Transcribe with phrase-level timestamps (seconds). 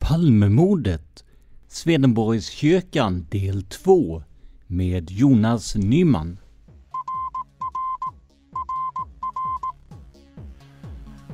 [0.00, 1.24] Palmemordet
[1.68, 4.22] Swedenborgskyrkan del 2
[4.66, 6.38] med Jonas Nyman.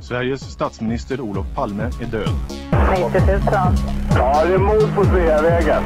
[0.00, 2.28] Sveriges statsminister Olof Palme är död.
[3.12, 3.40] 90 000.
[4.14, 5.82] Ja, det är mord på Sveavägen.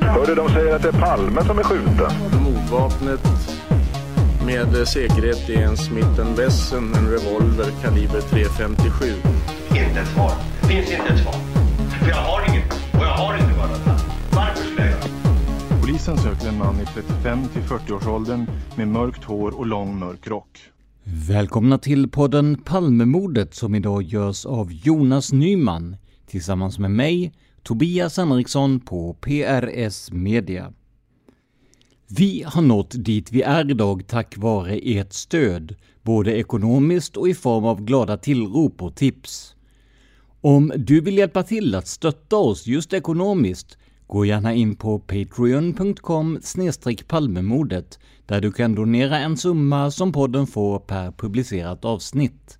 [0.00, 2.42] Hörde de säger att det är Palme som är skjuten.
[2.42, 3.20] Mordvapnet
[4.46, 9.14] med säkerhet är en Smith Wesson, en revolver kaliber .357.
[9.70, 10.32] Inte ett svar.
[10.68, 11.55] Finns inte ett svar.
[12.06, 12.72] För jag har inget.
[12.72, 13.86] Och jag har inte varit
[14.32, 18.46] Varför skulle jag göra Polisen söker en man i 35 till 40-årsåldern
[18.76, 20.58] med mörkt hår och lång mörk rock.
[21.28, 25.96] Välkomna till podden Palmemordet som idag görs av Jonas Nyman
[26.26, 30.72] tillsammans med mig, Tobias Henriksson på PRS Media.
[32.08, 37.34] Vi har nått dit vi är idag tack vare ert stöd, både ekonomiskt och i
[37.34, 39.55] form av glada tillrop och tips.
[40.46, 46.40] Om du vill hjälpa till att stötta oss just ekonomiskt, gå gärna in på patreon.com
[47.06, 52.58] palmemordet där du kan donera en summa som podden får per publicerat avsnitt.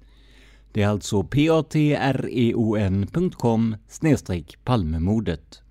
[0.72, 2.16] Det är alltså patreon.com
[4.64, 5.62] palmemordet.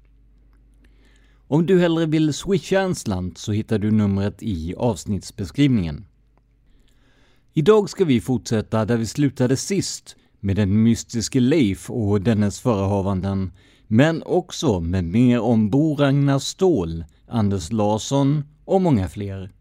[1.48, 6.06] Om du hellre vill swisha en slant så hittar du numret i avsnittsbeskrivningen.
[7.54, 13.52] Idag ska vi fortsätta där vi slutade sist med den mystiske Leif och dennes förehavanden,
[13.88, 19.52] men också med mer om Bo Ragnar Ståhl, Anders Larsson och många fler.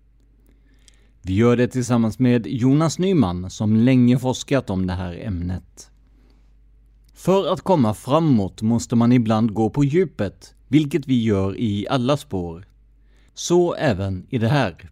[1.23, 5.91] Vi gör det tillsammans med Jonas Nyman som länge forskat om det här ämnet.
[7.15, 12.17] För att komma framåt måste man ibland gå på djupet, vilket vi gör i alla
[12.17, 12.67] spår.
[13.35, 14.91] Så även i det här.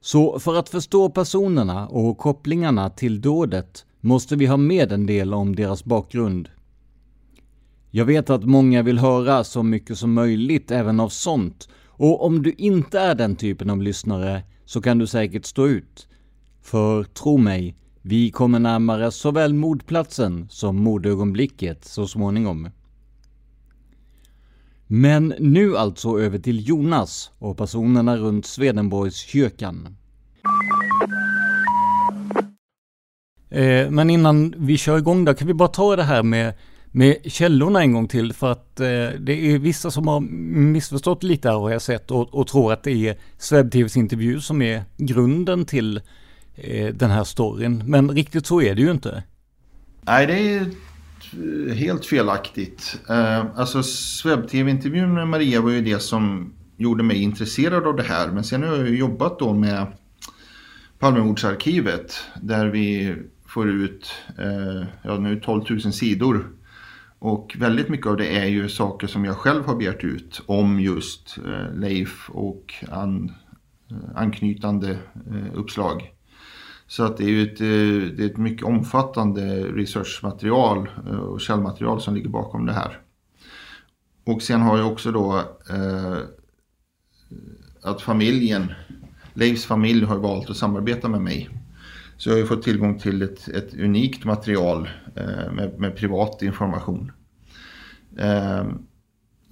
[0.00, 5.34] Så för att förstå personerna och kopplingarna till dådet måste vi ha med en del
[5.34, 6.48] om deras bakgrund.
[7.90, 12.42] Jag vet att många vill höra så mycket som möjligt även av sånt, och om
[12.42, 16.08] du inte är den typen av lyssnare så kan du säkert stå ut.
[16.62, 22.68] För tro mig, vi kommer närmare såväl mordplatsen som mordögonblicket så småningom.
[24.86, 29.96] Men nu alltså över till Jonas och personerna runt Swedenborgskyrkan.
[33.50, 36.54] Eh, men innan vi kör igång där, kan vi bara ta det här med,
[36.90, 38.32] med källorna en gång till?
[38.32, 38.86] För att eh,
[39.20, 42.82] det är vissa som har missförstått lite här har jag sett och, och tror att
[42.82, 46.00] det är SvebTVs intervju som är grunden till
[46.54, 47.82] eh, den här storyn.
[47.86, 49.22] Men riktigt så är det ju inte.
[50.02, 50.66] Nej, det är
[51.74, 52.98] helt felaktigt.
[53.08, 58.28] Eh, alltså SvebTV-intervjun med Maria var ju det som gjorde mig intresserad av det här.
[58.28, 59.86] Men sen har jag ju jobbat då med
[60.98, 63.16] Palmemordsarkivet där vi
[63.50, 66.52] får ut eh, ja, nu 12 000 sidor.
[67.18, 70.80] Och väldigt mycket av det är ju saker som jag själv har begärt ut om
[70.80, 73.32] just eh, Leif och an,
[73.90, 76.12] eh, anknytande eh, uppslag.
[76.86, 80.88] Så att det är ju ett, eh, det är ett mycket omfattande researchmaterial
[81.20, 82.98] och källmaterial som ligger bakom det här.
[84.26, 85.38] Och sen har jag också då
[85.70, 86.18] eh,
[87.82, 88.72] att familjen,
[89.34, 91.59] Leifs familj har valt att samarbeta med mig.
[92.20, 96.42] Så jag har ju fått tillgång till ett, ett unikt material eh, med, med, privat
[96.42, 97.12] information.
[98.18, 98.64] Eh,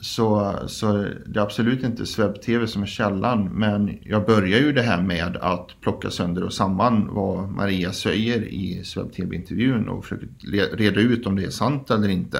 [0.01, 0.93] så, så
[1.27, 3.45] det är absolut inte SvebTV som är källan.
[3.45, 8.45] Men jag börjar ju det här med att plocka sönder och samman vad Maria säger
[8.45, 12.39] i SvebTV-intervjun och försöker reda ut om det är sant eller inte.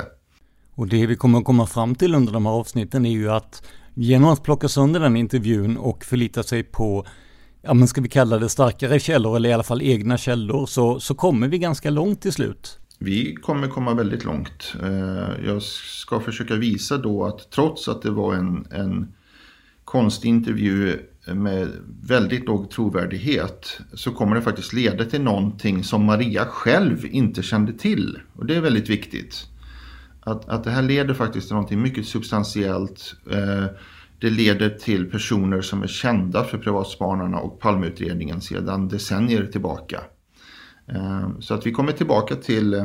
[0.75, 3.63] Och det vi kommer att komma fram till under de här avsnitten är ju att
[3.95, 7.07] genom att plocka sönder den intervjun och förlita sig på
[7.69, 11.01] ja men ska vi kalla det starkare källor eller i alla fall egna källor så,
[11.01, 12.79] så kommer vi ganska långt till slut.
[12.99, 14.75] Vi kommer komma väldigt långt.
[14.83, 19.13] Eh, jag ska försöka visa då att trots att det var en, en
[19.85, 21.69] konstig intervju med
[22.03, 27.73] väldigt låg trovärdighet så kommer det faktiskt leda till någonting som Maria själv inte kände
[27.73, 28.19] till.
[28.37, 29.47] Och det är väldigt viktigt.
[30.21, 33.15] Att, att det här leder faktiskt till någonting mycket substantiellt.
[33.31, 33.65] Eh,
[34.21, 40.01] det leder till personer som är kända för privatspanarna och Palmeutredningen sedan decennier tillbaka.
[40.89, 42.85] Ehm, så att vi kommer tillbaka till eh,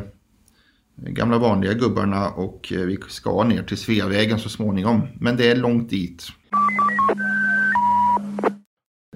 [0.96, 5.02] gamla vanliga gubbarna och eh, vi ska ner till Sveavägen så småningom.
[5.20, 6.28] Men det är långt dit.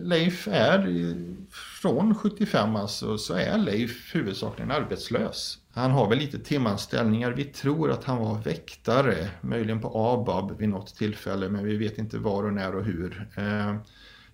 [0.01, 0.87] Leif är
[1.81, 5.57] från 75 alltså så är Leif huvudsakligen arbetslös.
[5.71, 7.31] Han har väl lite timanställningar.
[7.31, 11.97] Vi tror att han var väktare, möjligen på ABAB vid något tillfälle, men vi vet
[11.97, 13.29] inte var och när och hur.
[13.37, 13.75] Eh,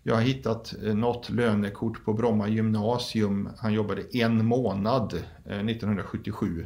[0.04, 3.50] jag har hittat eh, något lönekort på Bromma gymnasium.
[3.57, 5.13] Han jobbade en månad
[5.45, 6.66] eh, 1977.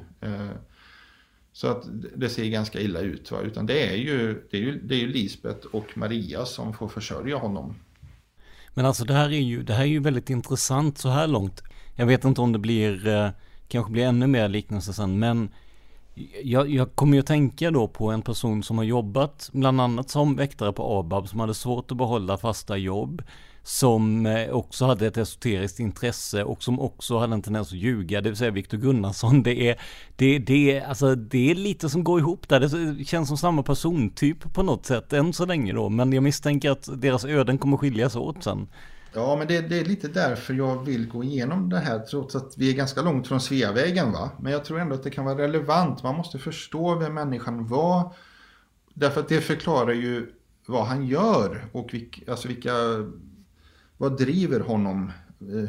[1.52, 1.84] Så att
[2.16, 3.32] det ser ganska illa ut.
[3.32, 3.42] Va?
[3.42, 6.88] Utan det är, ju, det, är ju, det är ju Lisbeth och Maria som får
[6.88, 7.76] försörja honom.
[8.78, 11.64] Men alltså det här är ju, det här är ju väldigt intressant så här långt.
[11.96, 13.30] Jag vet inte om det blir eh,
[13.68, 15.20] kanske blir ännu mer liknelse sen.
[15.20, 15.50] Men
[16.44, 20.10] jag, jag kommer ju att tänka då på en person som har jobbat bland annat
[20.10, 23.22] som väktare på ABAB som hade svårt att behålla fasta jobb.
[23.68, 28.22] Som eh, också hade ett esoteriskt intresse och som också hade en tendens att ljuga,
[28.22, 29.44] det vill säga Viktor Gunnarsson.
[29.48, 29.80] Det är,
[30.16, 34.54] det, det, alltså, det är lite som går ihop där, det känns som samma persontyp
[34.54, 35.90] på något sätt än så länge då.
[35.90, 38.68] Men jag misstänker att deras öden kommer skiljas åt sen.
[39.14, 42.58] Ja, men det, det, är lite därför jag vill gå igenom det här trots att
[42.58, 44.12] vi är ganska långt från Sveavägen.
[44.12, 44.32] Va?
[44.40, 46.04] Men jag tror ändå att det kan vara relevant.
[46.04, 48.14] Man måste förstå vem människan var.
[48.94, 50.34] Därför att det förklarar ju
[50.66, 52.72] vad han gör och vilka, alltså vilka,
[53.98, 55.12] vad driver honom.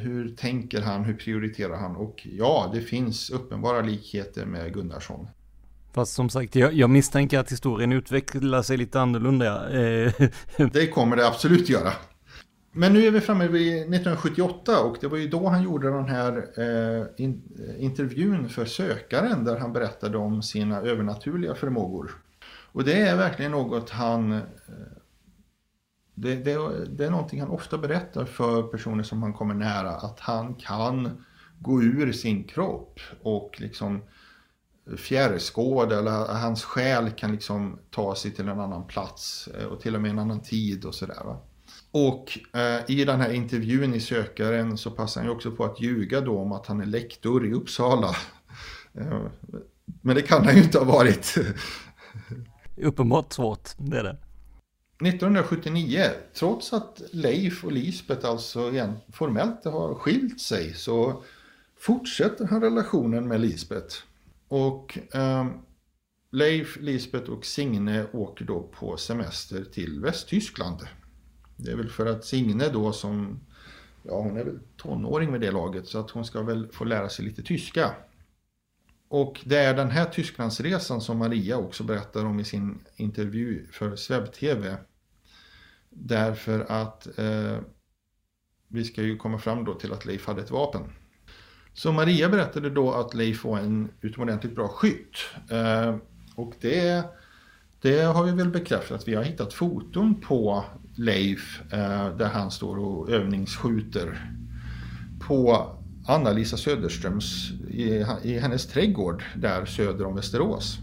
[0.00, 1.04] Hur tänker han?
[1.04, 1.96] Hur prioriterar han?
[1.96, 5.26] Och ja, det finns uppenbara likheter med Gunnarsson.
[5.92, 9.68] Fast som sagt, jag, jag misstänker att historien utvecklar sig lite annorlunda.
[10.72, 11.92] det kommer det absolut göra.
[12.72, 16.08] Men nu är vi framme vid 1978 och det var ju då han gjorde den
[16.08, 17.42] här eh, in,
[17.78, 22.10] intervjun för sökaren där han berättade om sina övernaturliga förmågor.
[22.72, 24.40] Och det är verkligen något han...
[26.20, 30.20] Det, det, det, är någonting han ofta berättar för personer som han kommer nära, att
[30.20, 31.24] han kan
[31.58, 34.02] gå ur sin kropp och liksom
[34.96, 39.94] fjärrskåda eller hans själ kan liksom ta sig till en annan plats eh, och till
[39.94, 41.36] och med en annan tid och sådär.
[41.90, 45.80] Och eh, i den här intervjun i sökaren så passar han ju också på att
[45.80, 48.10] ljuga då om att han är lektor i Uppsala.
[48.94, 49.22] Eh,
[50.02, 51.34] men det kan han ju inte ha varit.
[52.76, 54.16] Uppenbart svårt, det är det.
[55.00, 61.22] 1979, trots att Leif och Lisbeth alltså igen formellt har skilt sig så
[61.76, 63.96] fortsätter han relationen med Lisbeth.
[64.48, 65.46] Och eh,
[66.30, 70.80] Leif, Lisbeth och Signe åker då på semester till Västtyskland.
[71.56, 73.40] Det är väl för att Signe då som,
[74.02, 77.08] ja hon är väl tonåring med det laget så att hon ska väl få lära
[77.08, 77.94] sig lite tyska.
[79.08, 83.96] Och det är den här Tysklandsresan som Maria också berättar om i sin intervju för
[83.96, 84.76] SvebTV.
[86.00, 87.58] Därför att eh,
[88.68, 90.82] vi ska ju komma fram då till att Leif hade ett vapen.
[91.74, 95.16] Så Maria berättade då att Leif var en utomordentligt bra skytt.
[95.50, 95.96] Eh,
[96.34, 97.04] och det,
[97.80, 99.08] det har vi väl bekräftat.
[99.08, 100.64] Vi har hittat foton på
[100.96, 104.32] Leif eh, där han står och övningsskjuter
[105.20, 105.66] på
[106.06, 110.78] Anna-Lisa Söderströms i, i hennes trädgård där söder om Västerås.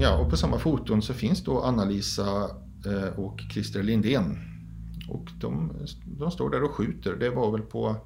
[0.00, 2.50] Ja, och på samma foton så finns då Anna-Lisa
[2.86, 4.38] Eh, och Christer Lindén.
[5.08, 5.72] Och de,
[6.18, 7.16] de står där och skjuter.
[7.16, 7.96] Det var väl på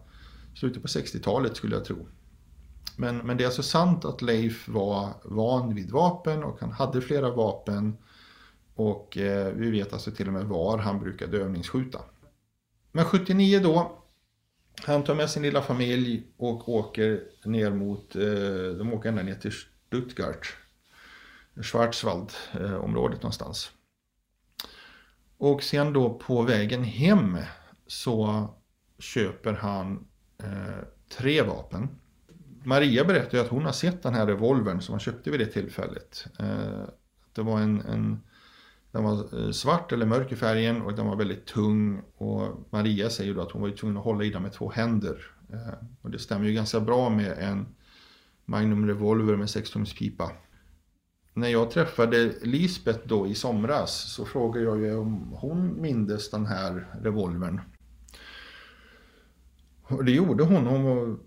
[0.54, 2.06] slutet på 60-talet skulle jag tro.
[2.96, 7.00] Men, men det är alltså sant att Leif var van vid vapen och han hade
[7.00, 7.96] flera vapen
[8.74, 12.00] och eh, vi vet alltså till och med var han brukade övningsskjuta.
[12.92, 14.02] Men 79 då,
[14.84, 19.34] han tar med sin lilla familj och åker ner mot, eh, de åker ända ner
[19.34, 20.56] till Stuttgart,
[21.56, 23.70] Schwarzwald-området eh, någonstans.
[25.42, 27.38] Och sen då på vägen hem
[27.86, 28.48] så
[28.98, 30.06] köper han
[30.38, 30.84] eh,
[31.16, 31.88] tre vapen.
[32.64, 36.26] Maria berättade att hon har sett den här revolvern som han köpte vid det tillfället.
[36.38, 36.84] Eh,
[37.32, 38.20] det var en, en
[38.90, 42.02] den var eh, svart eller mörk i färgen och den var väldigt tung.
[42.16, 45.26] Och Maria säger då att hon var tvungen att hålla i den med två händer.
[45.52, 47.66] Eh, och det stämmer ju ganska bra med en
[48.44, 50.32] Magnum Revolver med 6 pipa.
[51.34, 56.46] När jag träffade Lisbeth då i somras så frågade jag ju om hon mindes den
[56.46, 57.60] här revolvern.
[59.82, 60.66] Och det gjorde hon.
[60.66, 61.20] Hon,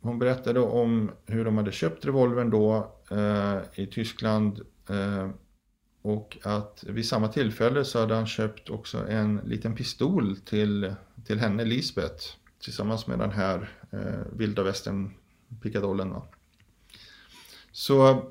[0.00, 4.60] hon berättade om hur de hade köpt revolvern då eh, i Tyskland.
[4.88, 5.30] Eh,
[6.02, 10.94] och att vid samma tillfälle så hade han köpt också en liten pistol till,
[11.26, 12.24] till henne, Lisbeth.
[12.62, 15.14] Tillsammans med den här eh, vilda västern
[15.62, 16.14] pickadollen.
[17.72, 18.22] Så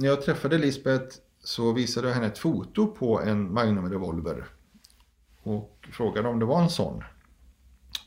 [0.00, 4.44] när jag träffade Lisbeth så visade jag henne ett foto på en Magnum revolver.
[5.42, 7.04] Och frågade om det var en sån.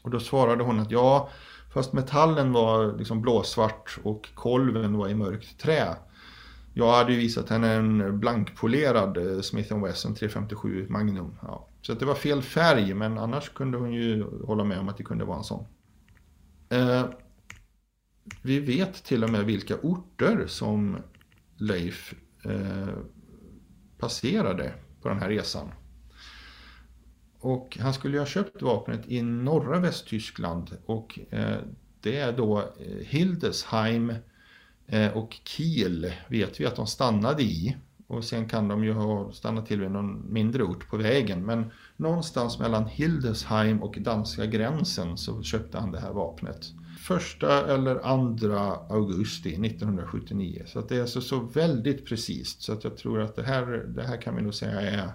[0.01, 1.29] Och då svarade hon att ja,
[1.73, 5.95] fast metallen var liksom blåsvart och kolven var i mörkt trä.
[6.73, 11.35] Jag hade ju visat henne en blankpolerad eh, Smith Wesson 357 Magnum.
[11.41, 11.67] Ja.
[11.81, 15.03] Så det var fel färg, men annars kunde hon ju hålla med om att det
[15.03, 15.65] kunde vara en sån.
[16.69, 17.05] Eh,
[18.41, 20.97] vi vet till och med vilka orter som
[21.63, 22.13] Leif
[22.45, 22.97] eh,
[23.97, 25.71] passerade på den här resan.
[27.39, 31.57] Och han skulle ju ha köpt vapnet i norra Västtyskland och eh,
[32.01, 34.13] det är då eh, Hildesheim
[34.87, 37.77] eh, och Kiel vet vi att de stannade i.
[38.07, 41.45] Och sen kan de ju ha stannat till vid någon mindre ort på vägen.
[41.45, 46.73] Men någonstans mellan Hildesheim och danska gränsen så köpte han det här vapnet.
[47.03, 50.63] Första eller andra augusti 1979.
[50.65, 52.61] Så att det är alltså så väldigt precis.
[52.61, 55.11] Så att jag tror att det här, det här kan vi nog säga är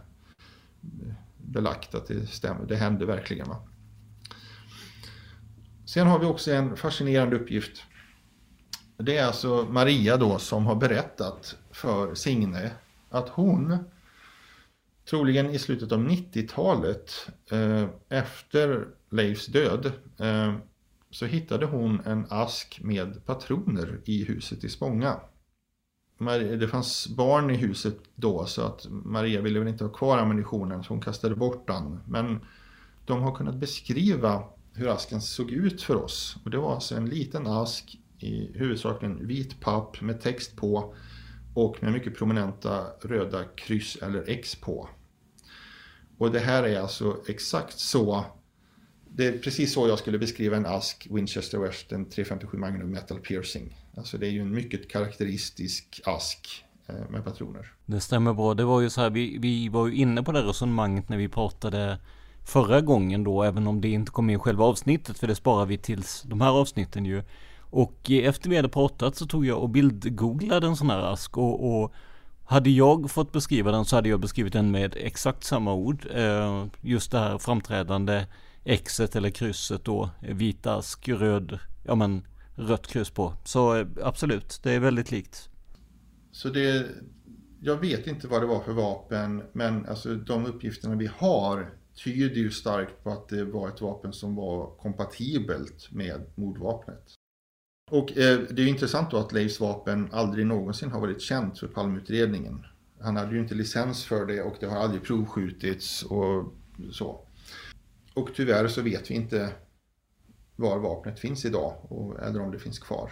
[1.37, 2.67] belagt att det stämmer.
[2.67, 3.49] Det hände verkligen.
[3.49, 3.63] Va?
[5.87, 7.83] Sen har vi också en fascinerande uppgift.
[8.97, 12.71] Det är alltså Maria då som har berättat för Signe
[13.11, 13.79] att hon
[15.11, 20.55] troligen i slutet av 90-talet eh, efter Leifs död eh,
[21.11, 25.21] så hittade hon en ask med patroner i huset i Spånga.
[26.59, 30.85] Det fanns barn i huset då så att Maria ville väl inte ha kvar ammunitionen
[30.85, 32.01] så hon kastade bort den.
[32.07, 32.41] Men
[33.07, 36.37] de har kunnat beskriva hur asken såg ut för oss.
[36.45, 40.95] Och det var alltså en liten ask i huvudsakligen vit papp med text på
[41.55, 44.89] och med mycket prominenta röda kryss eller X på.
[46.19, 48.25] Och det här är alltså exakt så
[49.11, 53.77] det är precis så jag skulle beskriva en ask Winchester Western 357 Magnum Metal Piercing.
[53.97, 57.73] Alltså det är ju en mycket karaktäristisk ask eh, med patroner.
[57.87, 58.55] Det stämmer bra.
[58.55, 61.29] Det var ju så här, vi, vi var ju inne på det resonemanget när vi
[61.29, 61.99] pratade
[62.45, 65.67] förra gången då, även om det inte kom med i själva avsnittet, för det sparar
[65.67, 67.23] vi tills de här avsnitten ju.
[67.61, 71.39] Och eh, efter vi hade pratat så tog jag och bildgooglade en sån här ask
[71.39, 71.93] och, och
[72.45, 76.07] hade jag fått beskriva den så hade jag beskrivit den med exakt samma ord.
[76.15, 78.27] Eh, just det här framträdande
[78.65, 83.35] Xet eller krysset då, vit ask, röd, ja men rött kryss på.
[83.45, 85.49] Så eh, absolut, det är väldigt likt.
[86.33, 86.87] Så det,
[87.61, 91.71] jag vet inte vad det var för vapen, men alltså de uppgifterna vi har
[92.05, 97.15] tyder ju starkt på att det var ett vapen som var kompatibelt med mordvapnet.
[97.91, 101.69] Och eh, det är intressant då att Leifs vapen aldrig någonsin har varit känt för
[101.69, 102.67] palmutredningen.
[103.01, 106.53] Han hade ju inte licens för det och det har aldrig provskjutits och
[106.93, 107.28] så.
[108.19, 109.53] Och tyvärr så vet vi inte
[110.57, 113.11] var vapnet finns idag och, eller om det finns kvar.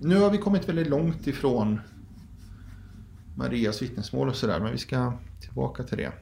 [0.00, 1.80] Nu har vi kommit väldigt långt ifrån
[3.36, 6.12] Marias vittnesmål och sådär, men vi ska tillbaka till det.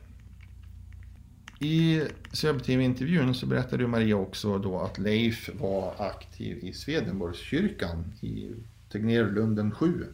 [1.61, 8.51] I SÖB-TV-intervjun så berättade Maria också då att Leif var aktiv i Swedenborgskyrkan i
[8.93, 10.07] Tegnérlunden 7.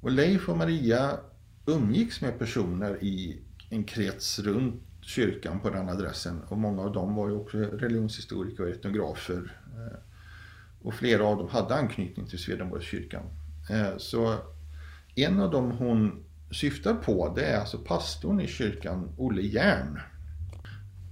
[0.00, 1.18] Och Leif och Maria
[1.66, 3.38] umgicks med personer i
[3.72, 8.62] en krets runt kyrkan på den adressen och många av dem var ju också religionshistoriker
[8.62, 9.56] och etnografer.
[9.76, 9.98] Eh,
[10.82, 13.22] och flera av dem hade anknytning till Swedenborgskyrkan.
[13.70, 14.36] Eh, så
[15.14, 20.00] en av dem hon syftar på det är alltså pastorn i kyrkan, Olle Järn.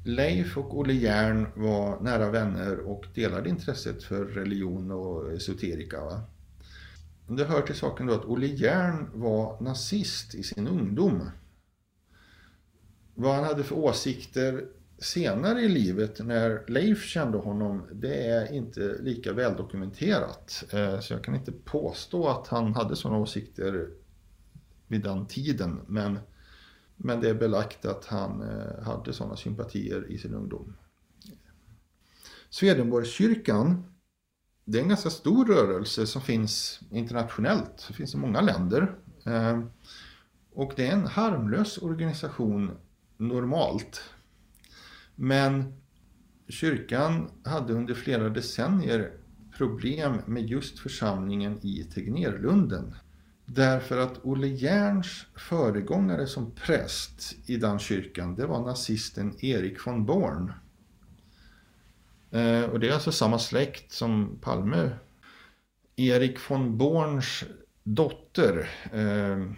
[0.05, 6.05] Leif och Olle Järn var nära vänner och delade intresset för religion och esoterika.
[6.05, 6.21] Va?
[7.27, 11.31] Det hör till saken då att Olle Järn var nazist i sin ungdom.
[13.21, 14.67] Vad han hade för åsikter
[14.99, 20.65] senare i livet när Leif kände honom, det är inte lika väldokumenterat.
[20.73, 23.89] Eh, så jag kan inte påstå att han hade sådana åsikter
[24.89, 25.81] vid den tiden.
[25.87, 26.19] Men,
[26.97, 30.77] men det är belagt att han eh, hade sådana sympatier i sin ungdom.
[32.51, 33.85] Swedenborgskyrkan,
[34.65, 37.85] det är en ganska stor rörelse som finns internationellt.
[37.89, 38.95] Det finns i många länder.
[39.25, 39.61] Eh,
[40.53, 42.71] och det är en harmlös organisation
[43.21, 44.03] normalt.
[45.15, 45.73] Men
[46.49, 49.13] kyrkan hade under flera decennier
[49.57, 52.95] problem med just församlingen i Tegnérlunden.
[53.45, 60.07] Därför att Olle Järns föregångare som präst i den kyrkan, det var nazisten Erik von
[60.07, 60.53] Born.
[62.31, 64.91] Eh, och det är alltså samma släkt som Palme.
[65.97, 67.45] Erik von Borns
[67.83, 69.53] dotter, eh,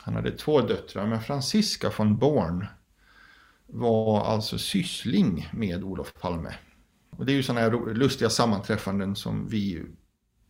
[0.00, 2.66] han hade två döttrar, men Franziska von Born
[3.66, 6.54] var alltså syssling med Olof Palme.
[7.10, 9.82] Och det är ju sådana här lustiga sammanträffanden som vi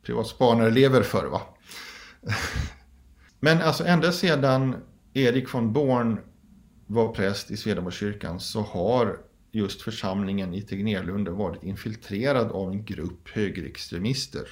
[0.03, 1.27] privatspanare lever för.
[1.27, 1.43] Va?
[3.41, 4.77] Men alltså ända sedan
[5.15, 6.21] Erik von Born
[6.87, 9.19] var präst i Swedenborgskyrkan så har
[9.53, 14.49] just församlingen i Tegnérlunden varit infiltrerad av en grupp högerextremister.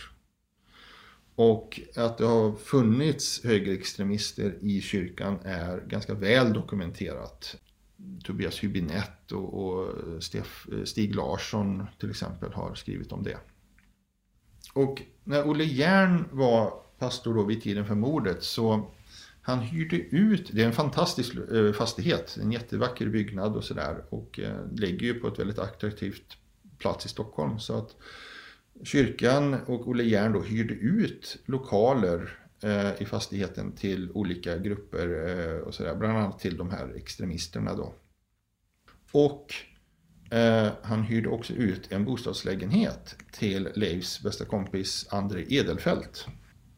[1.35, 7.57] Och att det har funnits högerextremister i kyrkan är ganska väl dokumenterat.
[8.25, 13.38] Tobias Hübinette och, och Stef, eh, Stig Larsson till exempel har skrivit om det.
[14.75, 18.90] Och när Olle Järn var pastor då vid tiden för mordet så
[19.42, 24.40] han hyrde ut, det är en fantastisk eh, fastighet, en jättevacker byggnad och sådär och
[24.40, 26.37] eh, ligger ju på ett väldigt attraktivt
[26.78, 27.59] plats i Stockholm.
[27.59, 27.97] Så att
[28.85, 35.61] kyrkan och Olle Järn då hyrde ut lokaler Eh, i fastigheten till olika grupper eh,
[35.61, 37.95] och sådär, bland annat till de här extremisterna då.
[39.12, 39.54] Och
[40.31, 46.26] eh, han hyrde också ut en bostadslägenhet till Leifs bästa kompis Andrei Edelfelt.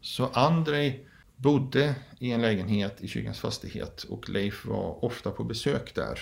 [0.01, 5.95] Så Andrei bodde i en lägenhet i kyrkans fastighet och Leif var ofta på besök
[5.95, 6.19] där.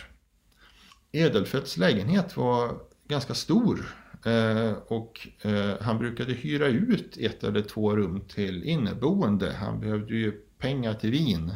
[1.13, 7.97] Edelfelts lägenhet var ganska stor Eh, och eh, han brukade hyra ut ett eller två
[7.97, 9.53] rum till inneboende.
[9.53, 11.55] Han behövde ju pengar till vin.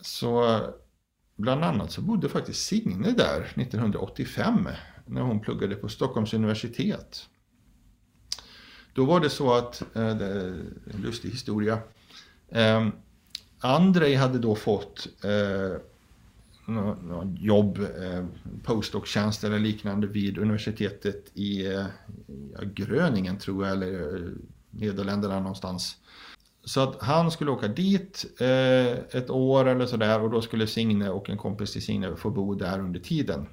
[0.00, 0.60] Så
[1.36, 4.68] bland annat så bodde faktiskt Signe där 1985
[5.06, 7.28] när hon pluggade på Stockholms universitet.
[8.94, 11.78] Då var det så att, eh, det är en lustig historia,
[12.50, 12.92] Andrej
[13.60, 15.08] Andrei hade då fått
[17.38, 18.24] jobb, eh,
[18.64, 21.86] postdoc-tjänst eller liknande vid universitetet i eh,
[22.62, 24.30] Gröningen tror jag, eller eh,
[24.70, 25.96] Nederländerna någonstans.
[26.64, 31.08] Så att han skulle åka dit eh, ett år eller sådär och då skulle Signe
[31.08, 33.46] och en kompis till Signe få bo där under tiden.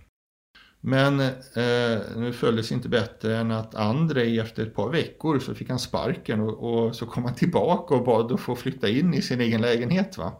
[0.85, 5.69] Men eh, nu följdes inte bättre än att Andrei efter ett par veckor så fick
[5.69, 9.21] han sparken och, och, så kom han tillbaka och bad att få flytta in i
[9.21, 10.17] sin egen lägenhet.
[10.17, 10.33] Va?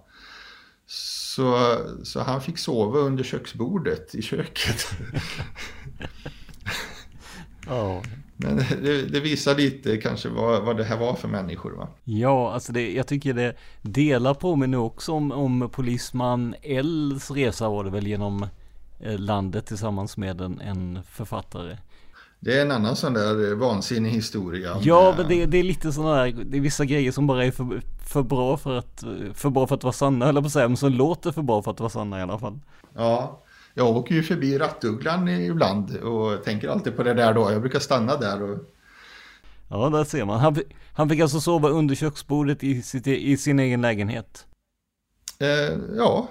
[0.88, 4.86] Så, så han fick sova under köksbordet i köket.
[7.68, 8.02] oh.
[8.38, 11.88] Men det, det, visar lite kanske vad, vad det här var för människor va?
[12.04, 17.32] Ja, alltså det, jag tycker det delar på mig nu också om, om polisman Ls
[17.32, 18.48] resa var det väl genom
[19.04, 21.78] Eh, landet tillsammans med en, en författare.
[22.44, 24.78] Det är en annan sån där eh, vansinnig historia.
[24.82, 27.52] Ja, men det, det är lite sådana där, det är vissa grejer som bara är
[27.52, 29.04] för, för bra för att,
[29.34, 31.62] för bra för att vara sanna, eller på att säga, men som låter för bra
[31.62, 32.60] för att vara sanna i alla fall.
[32.96, 37.52] Ja, jag åker ju förbi Rattugglan ibland och tänker alltid på det där då.
[37.52, 38.58] Jag brukar stanna där och...
[39.70, 40.40] Ja, där ser man.
[40.40, 40.58] Han,
[40.94, 44.46] han fick alltså sova under köksbordet i, sitt, i sin egen lägenhet.
[45.40, 46.28] Eh, ja,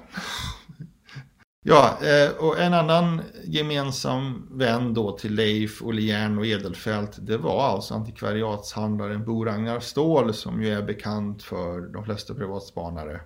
[1.64, 7.62] Ja, eh, och en annan gemensam vän då till Leif, Olle och Edelfelt det var
[7.62, 13.20] alltså antikvariatshandlaren Bo Ragnar Ståhl som ju är bekant för de flesta privatspanare.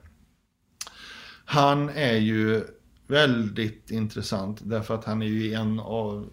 [1.45, 2.65] Han är ju
[3.07, 6.31] väldigt intressant därför att han är ju en av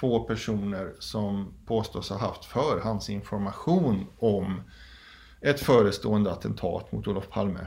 [0.00, 4.62] få personer som påstås ha haft förhandsinformation om
[5.40, 7.66] ett förestående attentat mot Olof Palme.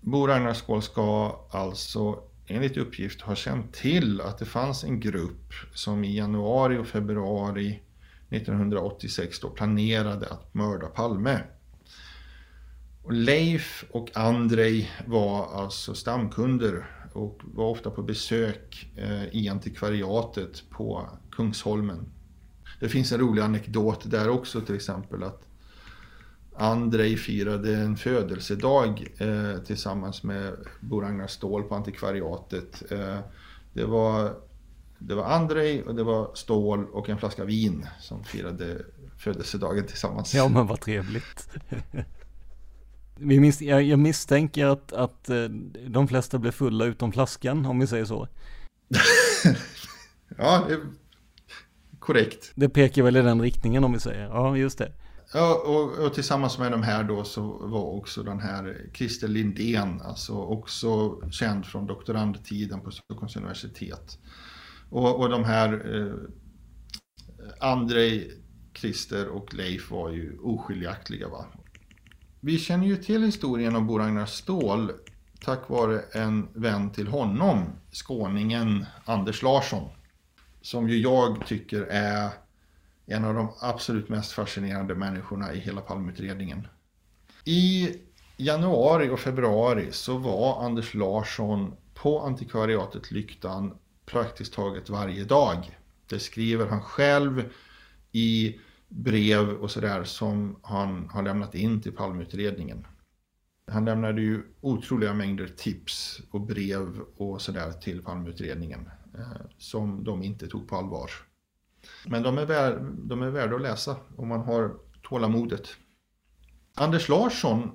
[0.00, 5.52] Bo Ragnar Ståhl ska alltså enligt uppgift har känt till att det fanns en grupp
[5.74, 7.80] som i januari och februari
[8.30, 11.40] 1986 då planerade att mörda Palme.
[13.02, 20.62] Och Leif och Andrej var alltså stamkunder och var ofta på besök eh, i antikvariatet
[20.70, 22.06] på Kungsholmen.
[22.80, 25.46] Det finns en rolig anekdot där också till exempel att
[26.56, 32.92] Andrei firade en födelsedag eh, tillsammans med Bo Ragnar Ståhl på antikvariatet.
[32.92, 33.18] Eh,
[33.72, 34.34] det, var,
[34.98, 38.84] det var Andrei och det var Ståhl och en flaska vin som firade
[39.18, 40.34] födelsedagen tillsammans.
[40.34, 41.48] Ja men vad trevligt.
[43.16, 45.44] Vi mis jag, jag misstänker att, att eh,
[45.88, 48.28] de flesta blev fulla utom flaskan om vi säger så.
[50.36, 50.78] ja, det
[52.02, 52.52] korrekt.
[52.54, 54.24] Det pekar väl i den riktningen om vi säger.
[54.24, 54.92] Ja, just det.
[55.34, 60.00] Ja, och, och, tillsammans med de här då så var också den här Christer Lindén,
[60.00, 64.18] alltså också känd från doktorandtiden på Stockholms universitet.
[64.90, 66.14] Och, och de här eh,
[67.60, 68.30] Andrei,
[68.74, 71.28] Christer och Leif var ju oskiljaktiga.
[71.28, 71.46] Va?
[72.40, 74.92] Vi känner ju till historien om Bo Ragnar Ståhl
[75.44, 79.88] tack vare en vän till honom, skåningen Anders Larsson.
[80.60, 82.30] Som ju jag tycker är
[83.06, 86.68] en av de absolut mest fascinerande människorna i hela Palmeutredningen.
[87.44, 87.94] I
[88.36, 95.78] januari och februari så var Anders Larsson på antikvariatet Lyktan praktiskt taget varje dag.
[96.06, 97.44] Det skriver han själv
[98.12, 102.86] i brev och sådär som han har lämnat in till Palmeutredningen.
[103.66, 110.22] Han lämnade ju otroliga mängder tips och brev och sådär till Palmeutredningen eh, som de
[110.22, 111.10] inte tog på allvar.
[112.06, 115.68] Men de är, vär, de är värda att läsa om man har tålamodet.
[116.74, 117.70] Anders Larsson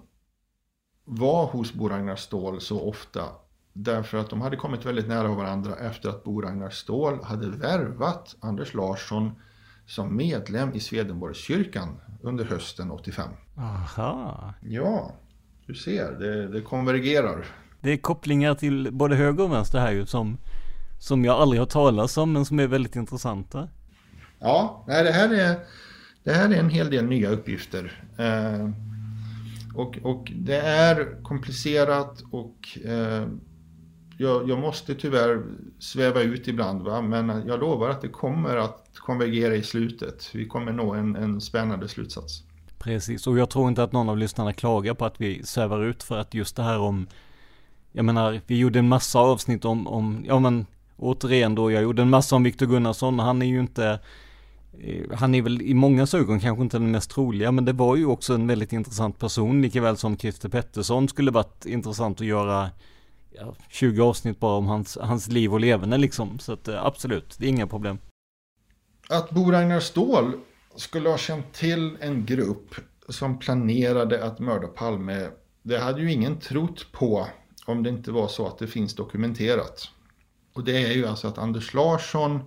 [1.05, 3.23] var hos Bo Ragnar Ståhl så ofta
[3.73, 8.35] därför att de hade kommit väldigt nära varandra efter att Bo Ragnar Ståhl hade värvat
[8.39, 9.31] Anders Larsson
[9.85, 13.29] som medlem i Swedenborgskyrkan under hösten 85.
[13.57, 14.53] Aha.
[14.61, 15.11] Ja,
[15.65, 17.45] du ser, det, det konvergerar.
[17.81, 20.37] Det är kopplingar till både höger och vänster här ju som,
[20.99, 23.67] som jag aldrig har talat om men som är väldigt intressanta.
[24.39, 25.55] Ja, nej, det, här är,
[26.23, 28.03] det här är en hel del nya uppgifter.
[28.17, 28.69] Eh,
[29.75, 33.27] och, och det är komplicerat och eh,
[34.17, 35.43] jag, jag, måste tyvärr
[35.79, 36.81] sväva ut ibland.
[36.81, 37.01] Va?
[37.01, 40.29] Men jag lovar att det kommer att konvergera i slutet.
[40.33, 42.43] Vi kommer nå en, en spännande slutsats.
[42.79, 46.03] Precis, och jag tror inte att någon av lyssnarna klagar på att vi svävar ut
[46.03, 47.07] för att just det här om
[47.91, 50.65] Jag menar, vi gjorde en massa avsnitt om, om ja men
[50.97, 53.99] återigen då, jag gjorde en massa om Viktor Gunnarsson, han är ju inte
[54.79, 57.95] Eh, han är väl i många ögon kanske inte den mest troliga, men det var
[57.95, 62.69] ju också en väldigt intressant person, likaväl som Christer Pettersson skulle varit intressant att göra
[63.69, 66.39] 20 avsnitt bara om hans, hans liv och levande liksom.
[66.39, 67.97] Så att eh, absolut, det är inga problem.
[69.09, 70.39] Att Bo Ragnar Ståhl
[70.75, 72.75] skulle ha känt till en grupp
[73.09, 75.29] som planerade att mörda Palme,
[75.63, 77.27] det hade ju ingen trott på
[77.65, 79.89] om det inte var så att det finns dokumenterat.
[80.53, 82.39] Och det är ju alltså att Anders Larsson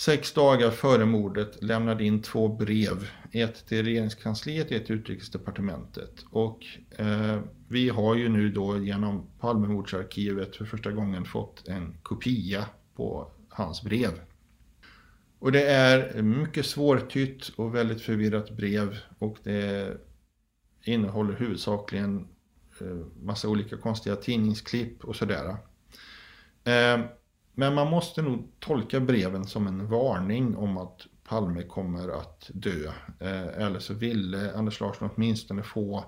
[0.00, 3.10] Sex dagar före mordet lämnade in två brev.
[3.32, 6.24] Ett till regeringskansliet, ett till utrikesdepartementet.
[6.30, 12.66] Och eh, vi har ju nu då genom Palmemordsarkivet för första gången fått en kopia
[12.96, 14.20] på hans brev.
[15.38, 19.96] Och det är mycket svårtytt och väldigt förvirrat brev och det
[20.84, 22.28] innehåller huvudsakligen
[22.80, 25.56] eh, massa olika konstiga tidningsklipp och sådär.
[26.64, 27.00] Eh,
[27.60, 32.86] men man måste nog tolka breven som en varning om att Palme kommer att dö.
[33.18, 36.04] Eh, eller så ville Anders Larsson åtminstone få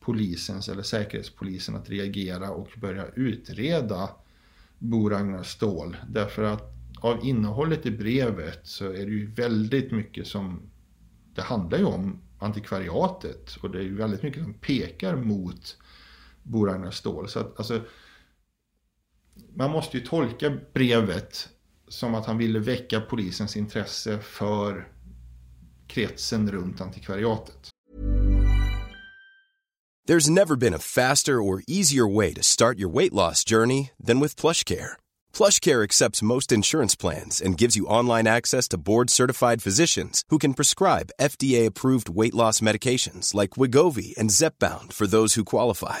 [0.00, 4.10] polisens eller säkerhetspolisen att reagera och börja utreda
[4.78, 5.96] Bo Ragnar Ståhl.
[6.08, 10.60] Därför att av innehållet i brevet så är det ju väldigt mycket som
[11.34, 15.76] det handlar ju om antikvariatet och det är ju väldigt mycket som pekar mot
[16.42, 17.28] Bo Ragnar Ståhl.
[17.28, 17.80] Så att, alltså,
[19.54, 21.48] man måste ju tolka brevet
[21.88, 24.88] som att han ville väcka polisens intresse för
[25.86, 27.70] kretsen runt antikvariatet.
[30.08, 34.20] There's never been a faster or easier way to start your weight loss journey than
[34.20, 34.92] with PlushCare.
[35.32, 40.54] PlushCare accepts most insurance plans and gives you online access to board-certified physicians who can
[40.54, 46.00] prescribe FDA-approved weight loss medications like Wigovi and Zepbound for those who qualify.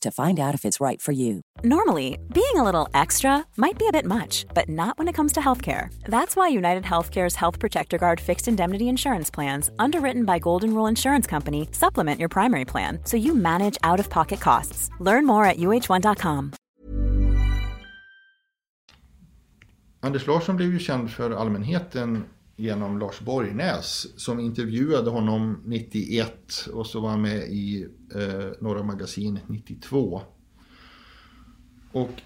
[0.00, 1.40] to find out if it's right for you.
[1.62, 5.32] Normally, being a little extra might be a bit much, but not when it comes
[5.32, 5.88] to healthcare.
[6.04, 10.86] That's why United Healthcare's Health Protector Guard fixed indemnity insurance plans, underwritten by Golden Rule
[10.86, 14.90] Insurance Company, supplement your primary plan so you manage out of pocket costs.
[15.00, 16.52] Learn more at uh1.com.
[20.00, 22.24] Anders Larsson blev ju känd för allmänheten
[22.56, 28.82] genom Lars Borgnäs som intervjuade honom 91 och så var han med i eh, Norra
[28.82, 30.22] Magasinet 92.
[31.92, 32.22] Och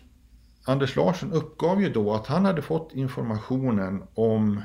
[0.65, 4.63] Anders Larsson uppgav ju då att han hade fått informationen om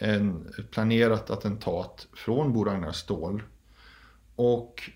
[0.00, 3.42] en, ett planerat attentat från Bo Ragnar Ståhl.
[4.36, 4.90] Och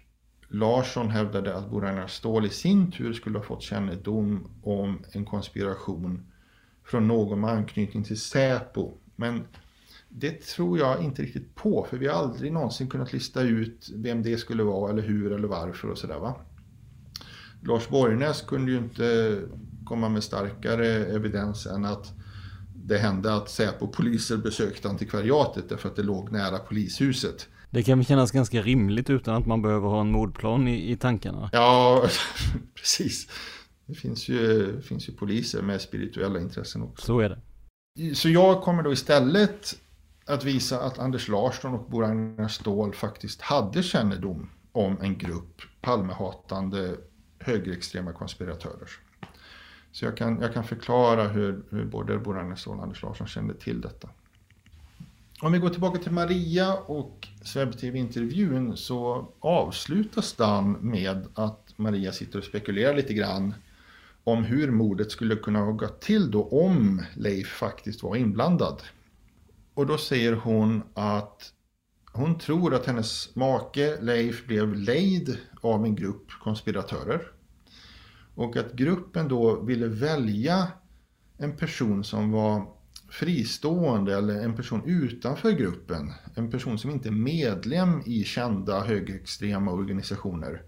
[0.48, 5.24] Larsson hävdade att Bo Ragnar Ståhl i sin tur skulle ha fått kännedom om en
[5.24, 6.32] konspiration
[6.84, 8.92] från någon med anknytning till Säpo.
[9.16, 9.44] Men
[10.12, 14.22] det tror jag inte riktigt på, för vi har aldrig någonsin kunnat lista ut vem
[14.22, 16.34] det skulle vara eller hur eller varför och sådär va.
[17.62, 19.38] Lars Borgnäs kunde ju inte
[19.84, 22.12] komma med starkare evidens än att
[22.74, 27.48] det hände att Säpo-poliser besökte antikvariatet därför att det låg nära polishuset.
[27.70, 31.50] Det kan kännas ganska rimligt utan att man behöver ha en mordplan i, i tankarna.
[31.52, 32.08] Ja,
[32.74, 33.28] precis.
[33.86, 37.06] Det finns ju, det finns ju poliser med spirituella intressen också.
[37.06, 38.14] Så är det.
[38.14, 39.76] Så jag kommer då istället
[40.30, 45.62] att visa att Anders Larsson och Bo Ragnar Ståhl faktiskt hade kännedom om en grupp
[45.80, 46.96] Palmehatande
[47.38, 48.90] högerextrema konspiratörer.
[49.92, 53.26] Så jag kan, jag kan förklara hur, hur både Bo Ragnar Ståhl och Anders Larsson
[53.26, 54.08] kände till detta.
[55.42, 62.38] Om vi går tillbaka till Maria och SvebTV-intervjun så avslutas den med att Maria sitter
[62.38, 63.54] och spekulerar lite grann
[64.24, 68.82] om hur mordet skulle kunna ha gått till då om Leif faktiskt var inblandad.
[69.74, 71.52] Och då säger hon att
[72.12, 77.22] hon tror att hennes make Leif blev lejd av en grupp konspiratörer.
[78.34, 80.68] Och att gruppen då ville välja
[81.38, 82.66] en person som var
[83.10, 86.12] fristående eller en person utanför gruppen.
[86.34, 90.62] En person som inte är medlem i kända högerextrema organisationer.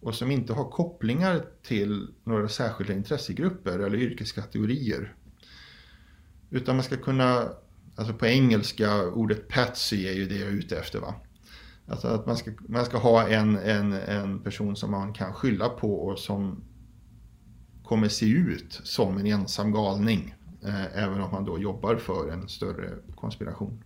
[0.00, 5.14] Och som inte har kopplingar till några särskilda intressegrupper eller yrkeskategorier.
[6.50, 7.50] Utan man ska kunna
[7.96, 11.00] Alltså på engelska, ordet patsy är ju det jag är ute efter.
[11.00, 11.14] Va?
[11.88, 15.68] Alltså att man ska, man ska ha en, en, en person som man kan skylla
[15.68, 16.64] på och som
[17.84, 20.34] kommer se ut som en ensam galning.
[20.64, 23.84] Eh, även om man då jobbar för en större konspiration.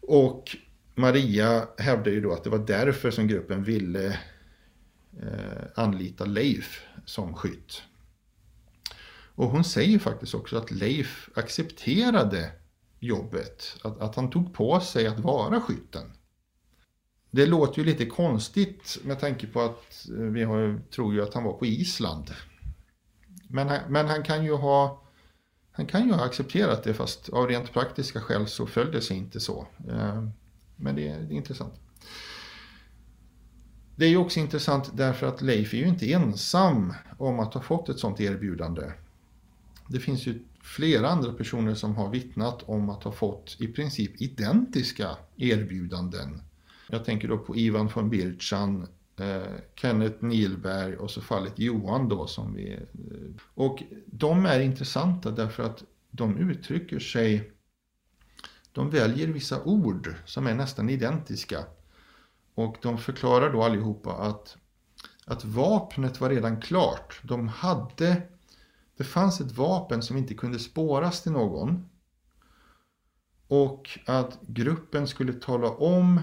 [0.00, 0.56] Och
[0.94, 4.06] Maria hävdar ju då att det var därför som gruppen ville
[5.22, 7.82] eh, anlita Leif som skytt.
[9.34, 12.52] Och hon säger faktiskt också att Leif accepterade
[13.00, 16.12] jobbet, att, att han tog på sig att vara skytten.
[17.30, 21.34] Det låter ju lite konstigt med tanke på att eh, vi har, tror ju att
[21.34, 22.30] han var på Island.
[23.48, 25.00] Men han, men han kan ju ha
[25.76, 29.16] han kan ju ha accepterat det fast av rent praktiska skäl så föll det sig
[29.16, 29.66] inte så.
[29.88, 30.28] Eh,
[30.76, 31.74] men det är, det är intressant.
[33.96, 37.60] Det är ju också intressant därför att Leif är ju inte ensam om att ha
[37.60, 38.82] fått ett sånt erbjudande.
[39.88, 44.22] Det finns ju flera andra personer som har vittnat om att ha fått i princip
[44.22, 46.42] identiska erbjudanden.
[46.88, 52.26] Jag tänker då på Ivan von Birchan, eh, Kenneth Nielberg och så fallet Johan då
[52.26, 52.72] som vi...
[52.72, 52.80] Eh,
[53.54, 57.50] och de är intressanta därför att de uttrycker sig...
[58.72, 61.64] De väljer vissa ord som är nästan identiska.
[62.54, 64.56] Och de förklarar då allihopa att,
[65.24, 67.20] att vapnet var redan klart.
[67.22, 68.22] De hade
[68.96, 71.88] det fanns ett vapen som inte kunde spåras till någon.
[73.48, 76.20] Och att gruppen skulle tala om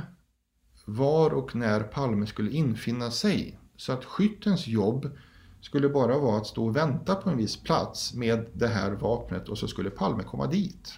[0.86, 3.60] var och när Palme skulle infinna sig.
[3.76, 5.18] Så att skyttens jobb
[5.62, 9.50] skulle bara vara att stå och vänta på en viss plats med det här vapnet
[9.50, 10.94] och så skulle Palme komma dit.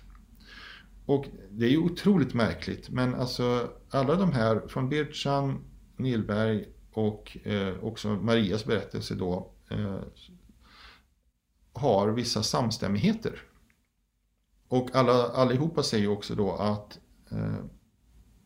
[1.05, 5.63] Och det är ju otroligt märkligt men alltså alla de här från Birchan,
[5.97, 9.99] Nilberg och eh, också Marias berättelse då eh,
[11.73, 13.41] har vissa samstämmigheter.
[14.67, 16.99] Och alla, allihopa säger också då att
[17.31, 17.65] eh,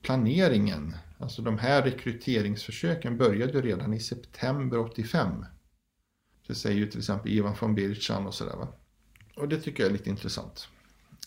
[0.02, 5.46] planeringen, alltså de här rekryteringsförsöken började redan i september 85.
[6.48, 8.56] Det säger ju till exempel Ivan von Birchan och sådär.
[8.56, 8.68] Va?
[9.36, 10.68] Och det tycker jag är lite intressant.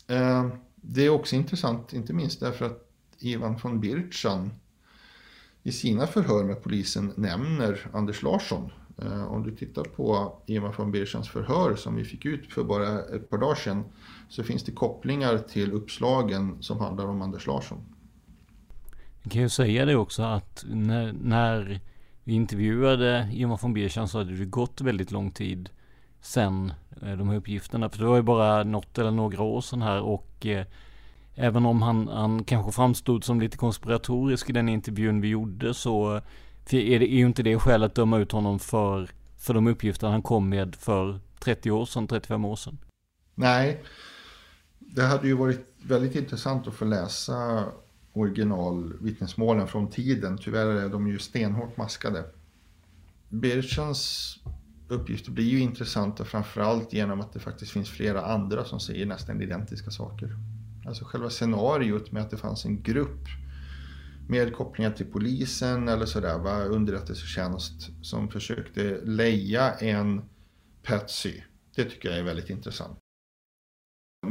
[0.06, 4.50] Eh, det är också intressant, inte minst därför att Ivan von Birchan
[5.62, 8.70] i sina förhör med polisen nämner Anders Larsson.
[8.98, 13.02] Eh, om du tittar på Ivan von Birchans förhör som vi fick ut för bara
[13.04, 13.84] ett par dagar sedan
[14.28, 17.78] så finns det kopplingar till uppslagen som handlar om Anders Larsson.
[19.22, 21.80] Jag kan ju säga det också att när, när
[22.24, 25.68] vi intervjuade Ivan von Birchan så hade det gått väldigt lång tid
[26.20, 26.72] sen
[27.02, 27.88] eh, de här uppgifterna.
[27.88, 30.66] För det var ju bara något eller några år sedan här och eh,
[31.34, 36.20] även om han, han kanske framstod som lite konspiratorisk i den intervjun vi gjorde så
[36.70, 40.22] det är ju inte det skäl att döma ut honom för, för de uppgifter han
[40.22, 42.78] kom med för 30 år sedan, 35 år sedan.
[43.34, 43.82] Nej,
[44.78, 47.64] det hade ju varit väldigt intressant att få läsa
[48.12, 50.38] originalvittnesmålen från tiden.
[50.38, 52.24] Tyvärr är de ju stenhårt maskade.
[53.28, 54.36] Birchens
[54.88, 59.42] uppgifter blir ju intressanta framförallt genom att det faktiskt finns flera andra som säger nästan
[59.42, 60.36] identiska saker.
[60.86, 63.26] Alltså själva scenariot med att det fanns en grupp
[64.30, 66.64] med kopplingar till polisen eller sådär, va?
[66.64, 70.22] underrättelsetjänst som försökte leja en
[70.82, 71.42] Patsy.
[71.76, 72.98] Det tycker jag är väldigt intressant.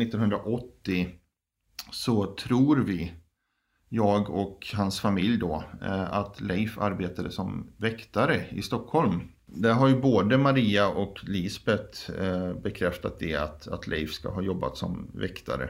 [0.02, 1.10] 1980
[1.92, 3.14] så tror vi,
[3.90, 9.22] jag och hans familj då, eh, att Leif arbetade som väktare i Stockholm.
[9.46, 14.42] Det har ju både Maria och Lisbeth eh, bekräftat det att, att Leif ska ha
[14.42, 15.70] jobbat som väktare.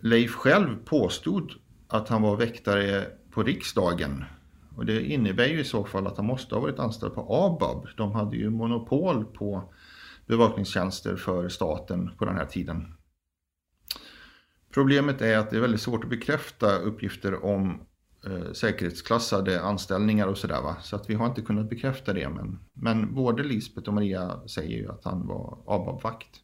[0.00, 1.52] Leif själv påstod
[1.88, 4.24] att han var väktare på riksdagen.
[4.76, 7.86] Och det innebär ju i så fall att han måste ha varit anställd på ABAB.
[7.96, 9.72] De hade ju monopol på
[10.26, 12.94] bevakningstjänster för staten på den här tiden.
[14.74, 17.86] Problemet är att det är väldigt svårt att bekräfta uppgifter om
[18.26, 20.74] eh, säkerhetsklassade anställningar och sådär.
[20.82, 22.28] Så att vi har inte kunnat bekräfta det.
[22.28, 26.43] Men, men både Lisbeth och Maria säger ju att han var ABAB-vakt.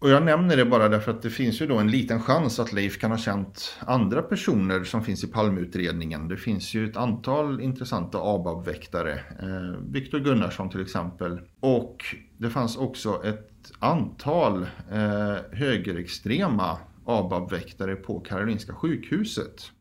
[0.00, 2.72] Och jag nämner det bara därför att det finns ju då en liten chans att
[2.72, 6.28] Leif kan ha känt andra personer som finns i Palmeutredningen.
[6.28, 9.12] Det finns ju ett antal intressanta ABAB-väktare.
[9.14, 11.40] Eh, Viktor Gunnarsson till exempel.
[11.60, 12.04] Och
[12.38, 19.72] det fanns också ett antal eh, högerextrema ABAB-väktare på Karolinska sjukhuset.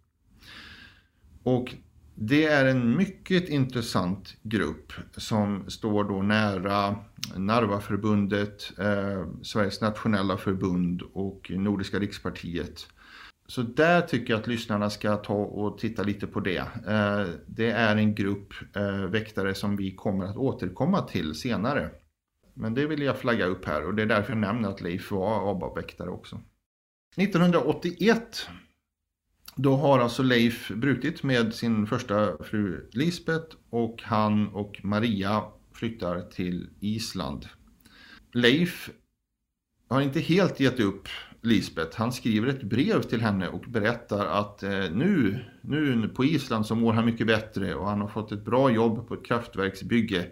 [1.44, 1.76] Och
[2.22, 6.96] det är en mycket intressant grupp som står då nära
[7.36, 12.88] Narvaförbundet, eh, Sveriges nationella förbund och Nordiska rikspartiet.
[13.48, 16.58] Så där tycker jag att lyssnarna ska ta och titta lite på det.
[16.88, 21.90] Eh, det är en grupp eh, väktare som vi kommer att återkomma till senare.
[22.54, 25.12] Men det vill jag flagga upp här och det är därför jag nämner att Leif
[25.12, 26.42] var ABAB-väktare också.
[27.18, 28.50] 1981
[29.62, 35.44] då har alltså Leif brutit med sin första fru Lisbeth och han och Maria
[35.74, 37.46] flyttar till Island.
[38.34, 38.90] Leif
[39.90, 41.08] har inte helt gett upp
[41.42, 41.98] Lisbeth.
[41.98, 46.76] Han skriver ett brev till henne och berättar att eh, nu, nu på Island så
[46.76, 50.28] mår han mycket bättre och han har fått ett bra jobb på ett kraftverksbygge.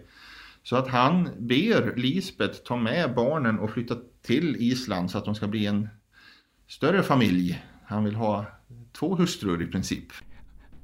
[0.62, 5.34] Så att han ber Lisbeth ta med barnen och flytta till Island så att de
[5.34, 5.88] ska bli en
[6.68, 7.64] större familj.
[7.86, 8.57] Han vill ha
[8.92, 10.04] två hustrur i princip.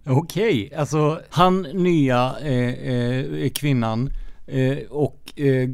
[0.07, 4.11] Okej, okay, alltså han nya eh, eh, kvinnan
[4.47, 5.69] eh, och eh,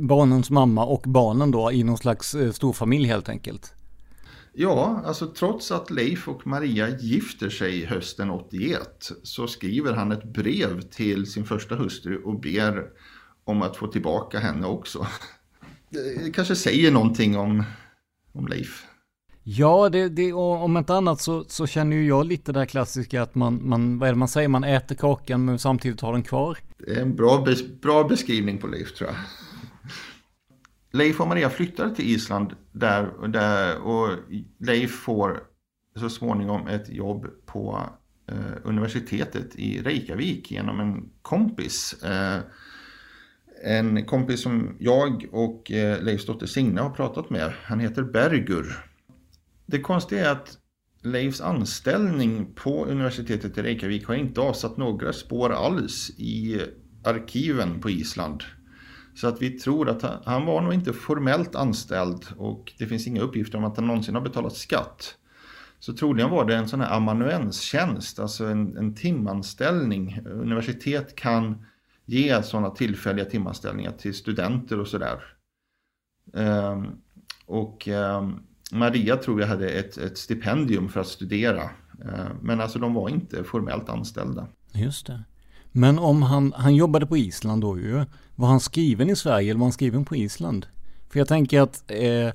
[0.00, 3.72] barnens mamma och barnen då i någon slags eh, storfamilj helt enkelt.
[4.58, 10.24] Ja, alltså trots att Leif och Maria gifter sig hösten 81 så skriver han ett
[10.24, 12.84] brev till sin första hustru och ber
[13.44, 15.06] om att få tillbaka henne också.
[15.90, 17.62] Det kanske säger någonting om,
[18.32, 18.84] om Leif.
[19.48, 23.22] Ja, det, det, om inte annat så, så känner ju jag lite det här klassiska
[23.22, 26.22] att man, man, vad är det man säger, man äter kakan men samtidigt har den
[26.22, 26.58] kvar.
[26.78, 27.46] Det är en bra,
[27.82, 29.16] bra beskrivning på Leif tror jag.
[30.98, 34.08] Leif och Maria flyttar till Island där, där och
[34.58, 35.42] Leif får
[35.96, 37.90] så småningom ett jobb på
[38.28, 42.02] eh, universitetet i Reykjavik genom en kompis.
[42.02, 42.40] Eh,
[43.64, 47.52] en kompis som jag och eh, Leifs dotter Signe har pratat med.
[47.62, 48.86] Han heter Bergur.
[49.66, 50.58] Det konstiga är att
[51.02, 56.60] Leifs anställning på universitetet i Reykjavik har inte avsatt några spår alls i
[57.04, 58.42] arkiven på Island.
[59.14, 63.06] Så att vi tror att han, han var nog inte formellt anställd och det finns
[63.06, 65.16] inga uppgifter om att han någonsin har betalat skatt.
[65.78, 70.20] Så troligen var det en sån här amanuenstjänst, alltså en, en timanställning.
[70.26, 71.64] Universitet kan
[72.04, 75.22] ge sådana tillfälliga timanställningar till studenter och sådär.
[76.32, 77.02] Um,
[77.46, 81.70] och um, Maria tror jag hade ett, ett stipendium för att studera
[82.04, 84.46] Eh, men alltså de var inte formellt anställda.
[84.72, 85.22] Just det.
[85.72, 88.04] Men om han, han jobbade på Island då ju.
[88.34, 90.66] Var han skriven i Sverige eller var han skriven på Island?
[91.08, 92.32] För jag tänker att eh,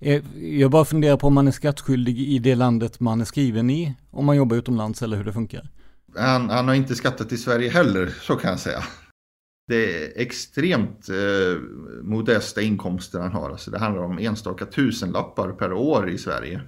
[0.00, 3.70] eh, jag bara funderar på om man är skattskyldig i det landet man är skriven
[3.70, 3.94] i.
[4.10, 5.68] Om man jobbar utomlands eller hur det funkar.
[6.16, 8.84] Han, han har inte skattat i Sverige heller, så kan jag säga.
[9.66, 11.60] Det är extremt eh,
[12.02, 13.50] modesta inkomster han har.
[13.50, 16.60] Alltså det handlar om enstaka tusenlappar per år i Sverige.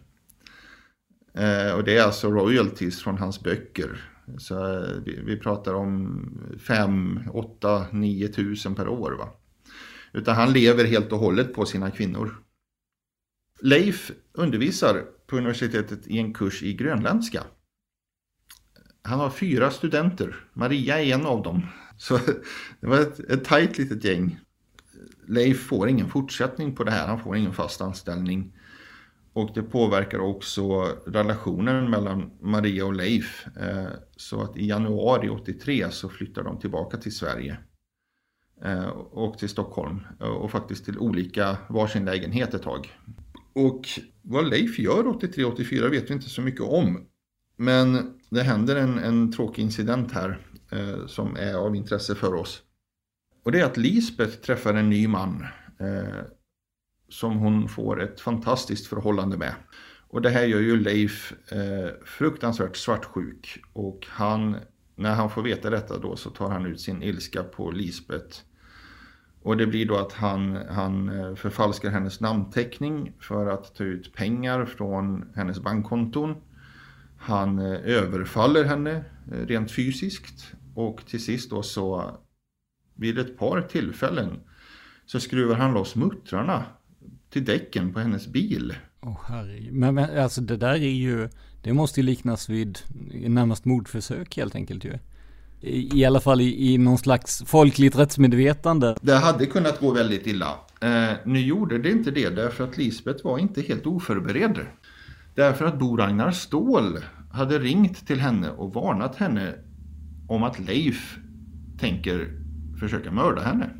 [1.35, 4.11] Eh, och det är alltså royalties från hans böcker.
[4.39, 6.25] Så eh, vi, vi, pratar om
[6.67, 9.13] 5, 8, 9 tusen per år.
[9.13, 9.29] Va?
[10.13, 12.37] Utan han lever helt och hållet på sina kvinnor.
[13.61, 17.43] Leif undervisar på universitetet i en kurs i grönländska.
[19.03, 20.37] Han har fyra studenter.
[20.53, 21.63] Maria är en av dem.
[21.97, 22.17] Så
[22.81, 24.39] det var ett, ett tajt litet gäng.
[25.27, 27.07] Leif får ingen fortsättning på det här.
[27.07, 28.53] Han får ingen fast anställning.
[29.33, 33.47] Och det påverkar också relationen mellan Maria och Leif.
[33.57, 37.59] Eh, så att i januari 83 så flyttar de tillbaka till Sverige.
[38.65, 40.01] Eh, och till Stockholm.
[40.21, 42.93] Eh, och faktiskt till olika varsin lägenhet ett tag.
[43.53, 43.89] Och
[44.23, 47.07] vad Leif gör 83-84 vet vi inte så mycket om.
[47.57, 50.39] Men det händer en, en tråkig incident här
[50.71, 52.63] eh, som är av intresse för oss.
[53.45, 55.47] Och det är att Lisbeth träffar en ny man
[55.81, 56.25] eh,
[57.09, 59.55] som hon får ett fantastiskt förhållande med.
[60.09, 63.63] Och det här gör ju Leif eh, fruktansvärt svartsjuk.
[63.73, 64.57] Och han,
[64.95, 68.39] när han får veta detta då så tar han ut sin ilska på Lisbeth.
[69.43, 74.15] Och det blir då att han, han eh, förfalskar hennes namnteckning för att ta ut
[74.15, 76.35] pengar från hennes bankkonton.
[77.19, 82.17] Han eh, överfaller henne eh, rent fysiskt och till sist då så
[82.95, 84.41] vid ett par tillfällen
[85.07, 86.65] så skruvar han loss muttrarna
[87.31, 88.75] till däcken på hennes bil.
[89.01, 89.73] Oh, herregud.
[89.73, 91.29] Men, men alltså det där är ju,
[91.63, 92.79] det måste ju liknas vid
[93.29, 94.99] närmast mordförsök helt enkelt ju.
[95.61, 98.97] I, i alla fall i, i någon slags folkligt rättsmedvetande.
[99.03, 100.55] Det hade kunnat gå väldigt illa.
[100.81, 104.59] Eh, nu gjorde det inte det därför att Lisbeth var inte helt oförberedd.
[105.35, 106.99] Därför att Bo Ragnar Ståhl
[107.33, 109.55] hade ringt till henne och varnat henne
[110.29, 111.19] om att Leif
[111.79, 112.31] tänker
[112.81, 113.71] försöka mörda henne.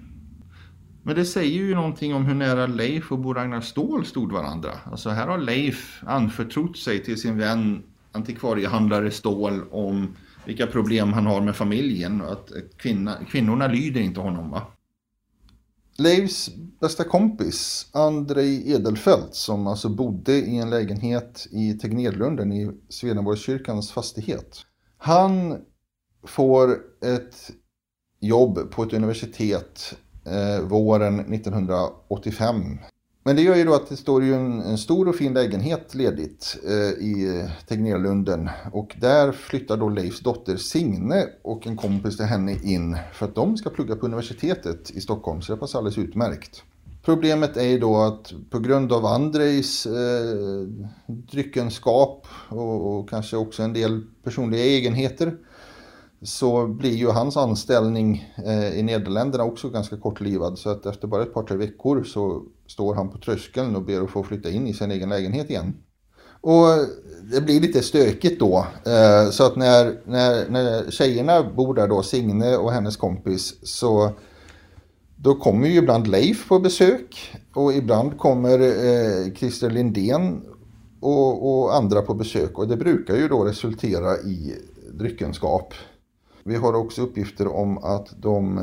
[1.03, 4.71] Men det säger ju någonting om hur nära Leif och Bo Ragnar Ståhl stod varandra.
[4.85, 7.83] Alltså här har Leif anförtrott sig till sin vän
[8.13, 14.21] antikvariehandlare Ståhl om vilka problem han har med familjen och att kvinna, kvinnorna lyder inte
[14.21, 14.51] honom.
[14.51, 14.63] Va?
[15.99, 23.93] Leifs bästa kompis, Andrei Edelfelt, som alltså bodde i en lägenhet i Tegnérlunden i Swedenborgskyrkans
[23.93, 24.61] fastighet.
[24.99, 25.59] Han
[26.27, 27.51] får ett
[28.21, 29.95] jobb på ett universitet
[30.27, 32.79] eh, våren 1985.
[33.25, 35.95] Men det gör ju då att det står ju en, en stor och fin lägenhet
[35.95, 38.51] ledigt eh, i Tegnérlunden.
[38.73, 43.35] Och där flyttar då Leifs dotter Signe och en kompis till henne in för att
[43.35, 45.43] de ska plugga på universitetet i Stockholm.
[45.43, 46.63] Så det passar alldeles utmärkt.
[47.05, 50.67] Problemet är ju då att på grund av Andrejs eh,
[51.07, 55.37] dryckenskap och, och kanske också en del personliga egenheter
[56.27, 60.59] så blir ju hans anställning eh, i Nederländerna också ganska kortlivad.
[60.59, 64.01] Så att efter bara ett par, tre veckor så står han på tröskeln och ber
[64.01, 65.75] att få flytta in i sin egen lägenhet igen.
[66.41, 66.67] Och
[67.33, 68.67] det blir lite stökigt då.
[68.87, 74.11] Eh, så att när, när, när tjejerna bor där då, Signe och hennes kompis, så
[75.17, 80.43] då kommer ju ibland Leif på besök och ibland kommer eh, Christer Lindén
[81.01, 84.55] och, och andra på besök och det brukar ju då resultera i
[84.93, 85.75] dryckenskap.
[86.47, 88.61] Vi har också uppgifter om att de,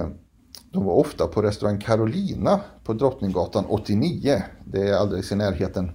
[0.71, 4.43] de var ofta på restaurang Carolina på Drottninggatan 89.
[4.65, 5.91] Det är alldeles i närheten.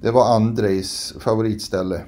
[0.00, 2.04] Det var Andrejs favoritställe.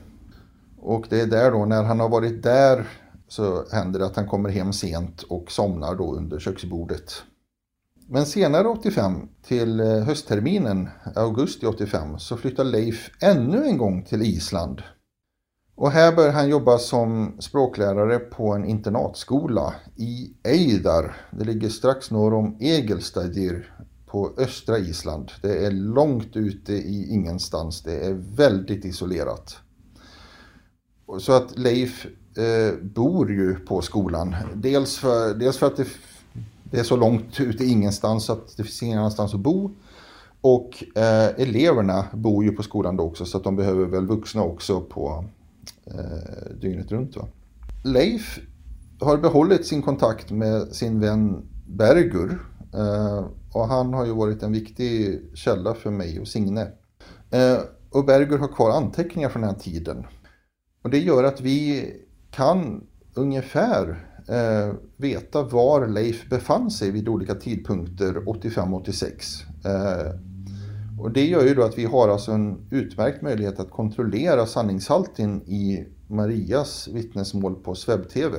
[0.81, 2.89] Och det är där då, när han har varit där
[3.29, 7.23] så händer det att han kommer hem sent och somnar då under köksbordet.
[8.09, 14.23] Men senare 85, till eh, höstterminen, augusti 85, så flyttar Leif ännu en gång till
[14.23, 14.83] Island
[15.79, 21.17] och här börjar han jobba som språklärare på en internatskola i Eidar.
[21.31, 23.75] Det ligger strax norr om Egelstadir
[24.07, 25.33] på östra Island.
[25.43, 27.83] Det är långt ute i ingenstans.
[27.83, 29.57] Det är väldigt isolerat.
[31.19, 32.07] Så att Leif
[32.37, 34.37] eh, bor ju på skolan.
[34.55, 35.87] Dels för, dels för att det,
[36.63, 39.71] det, är så långt ute i ingenstans att det finns ingen annanstans att bo.
[40.41, 44.43] Och eh, eleverna bor ju på skolan då också så att de behöver väl vuxna
[44.43, 45.25] också på
[45.87, 47.17] eh, dygnet runt.
[47.17, 47.29] Va?
[47.85, 48.41] Leif
[49.01, 52.39] har behållit sin kontakt med sin vän Bergur
[52.75, 56.69] eh, och han har ju varit en viktig källa för mig och Signe.
[57.31, 57.59] Eh,
[57.91, 60.07] och Bergur har kvar anteckningar från den här tiden.
[60.83, 61.91] Och det gör att vi
[62.31, 69.45] kan ungefär eh, veta var Leif befann sig vid olika tidpunkter 85-86.
[69.65, 70.21] Eh,
[71.01, 75.43] och det gör ju då att vi har alltså en utmärkt möjlighet att kontrollera sanningshalten
[75.43, 78.37] i Marias vittnesmål på SvebTV.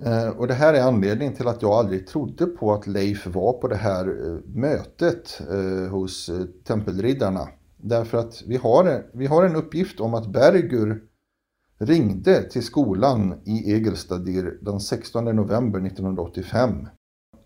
[0.00, 3.52] Eh, och det här är anledningen till att jag aldrig trodde på att Leif var
[3.52, 6.30] på det här eh, mötet eh, hos
[6.64, 7.48] Tempelriddarna.
[7.76, 11.02] Därför att vi har, vi har en uppgift om att Bergur
[11.78, 16.88] ringde till skolan i Egelstadir den 16 november 1985.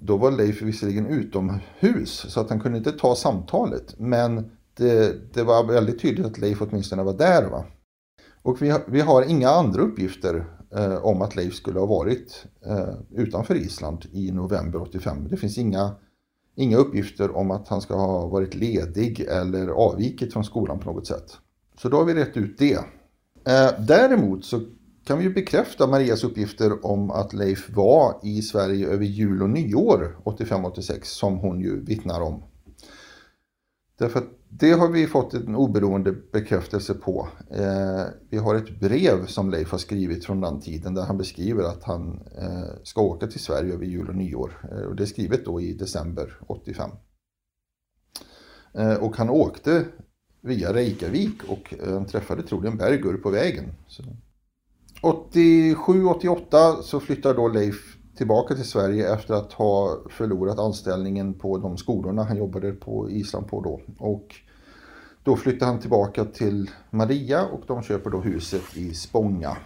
[0.00, 5.42] Då var Leif visserligen utomhus så att han kunde inte ta samtalet men det, det
[5.42, 7.50] var väldigt tydligt att Leif åtminstone var där.
[7.50, 7.64] Va?
[8.42, 10.44] Och vi har, vi har inga andra uppgifter
[10.76, 15.28] eh, om att Leif skulle ha varit eh, utanför Island i november 85.
[15.30, 15.90] Det finns inga,
[16.54, 21.06] inga uppgifter om att han ska ha varit ledig eller avvikit från skolan på något
[21.06, 21.38] sätt.
[21.78, 22.78] Så då har vi rätt ut det.
[23.44, 24.60] Eh, däremot så
[25.04, 29.50] kan vi ju bekräfta Marias uppgifter om att Leif var i Sverige över jul och
[29.50, 32.42] nyår 85-86 som hon ju vittnar om.
[33.98, 37.28] Därför att det har vi fått en oberoende bekräftelse på.
[37.50, 41.62] Eh, vi har ett brev som Leif har skrivit från den tiden där han beskriver
[41.62, 44.68] att han eh, ska åka till Sverige över jul och nyår.
[44.72, 46.90] Eh, och det är skrivet då i december 85.
[48.74, 49.84] Eh, och han åkte
[50.40, 53.64] via Reykjavik och eh, träffade troligen Bergur på vägen.
[55.02, 61.76] 87-88 så flyttar då Leif tillbaka till Sverige efter att ha förlorat anställningen på de
[61.76, 63.80] skolorna han jobbade på Island på då.
[63.98, 64.34] Och
[65.22, 69.56] då flyttar han tillbaka till Maria och de köper då huset i Spånga.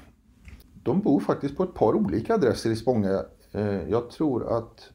[0.83, 3.25] De bor faktiskt på ett par olika adresser i Spånga.
[3.53, 4.91] Eh, jag tror att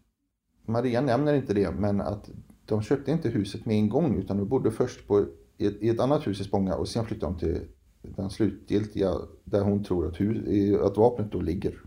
[0.66, 2.30] Maria nämner inte det, men att
[2.66, 5.26] de köpte inte huset med en gång utan de bodde först på
[5.58, 7.68] i ett, annat hus i Spånga och sen flyttade de till
[8.02, 11.80] den slutgiltiga där hon tror att, hus, att vapnet då ligger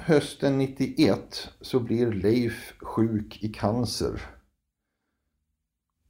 [0.00, 4.20] hösten 91 så blir Leif sjuk i cancer.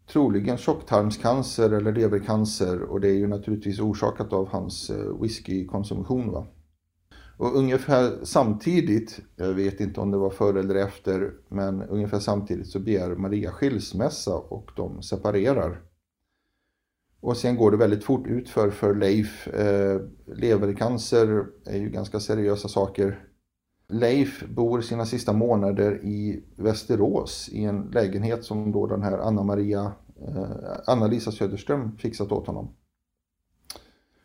[0.07, 6.33] Troligen tjocktarmscancer eller levercancer och det är ju naturligtvis orsakat av hans eh, whiskykonsumtion.
[6.33, 6.47] Va?
[7.37, 12.69] Och ungefär samtidigt, jag vet inte om det var före eller efter, men ungefär samtidigt
[12.69, 15.83] så begär Maria skilsmässa och de separerar.
[17.21, 19.49] Och sen går det väldigt fort utför för Leif.
[19.49, 23.27] Eh, levercancer är ju ganska seriösa saker.
[23.89, 29.93] Leif bor sina sista månader i Västerås i en lägenhet som då den här Anna-Maria,
[30.29, 30.51] eh,
[30.87, 32.75] Anna-Lisa Söderström fixat åt honom.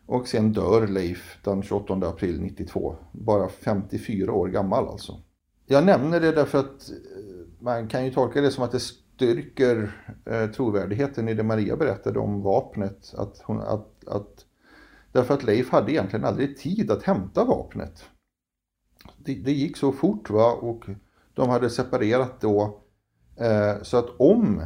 [0.06, 5.22] Och sen dör Leif den 28 april 92, bara 54 år gammal alltså.
[5.66, 6.96] Jag nämner det därför att eh,
[7.60, 8.80] man kan ju tolka det som att det
[9.16, 9.92] styrker
[10.26, 13.14] eh, trovärdigheten i det Maria berättade om vapnet.
[13.18, 14.46] Att hon, att, att,
[15.12, 18.06] därför att Leif hade egentligen aldrig tid att hämta vapnet
[19.18, 20.86] det, det, gick så fort va och
[21.34, 22.82] de hade separerat då.
[23.36, 24.66] Eh, så att om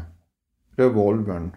[0.76, 1.52] revolvern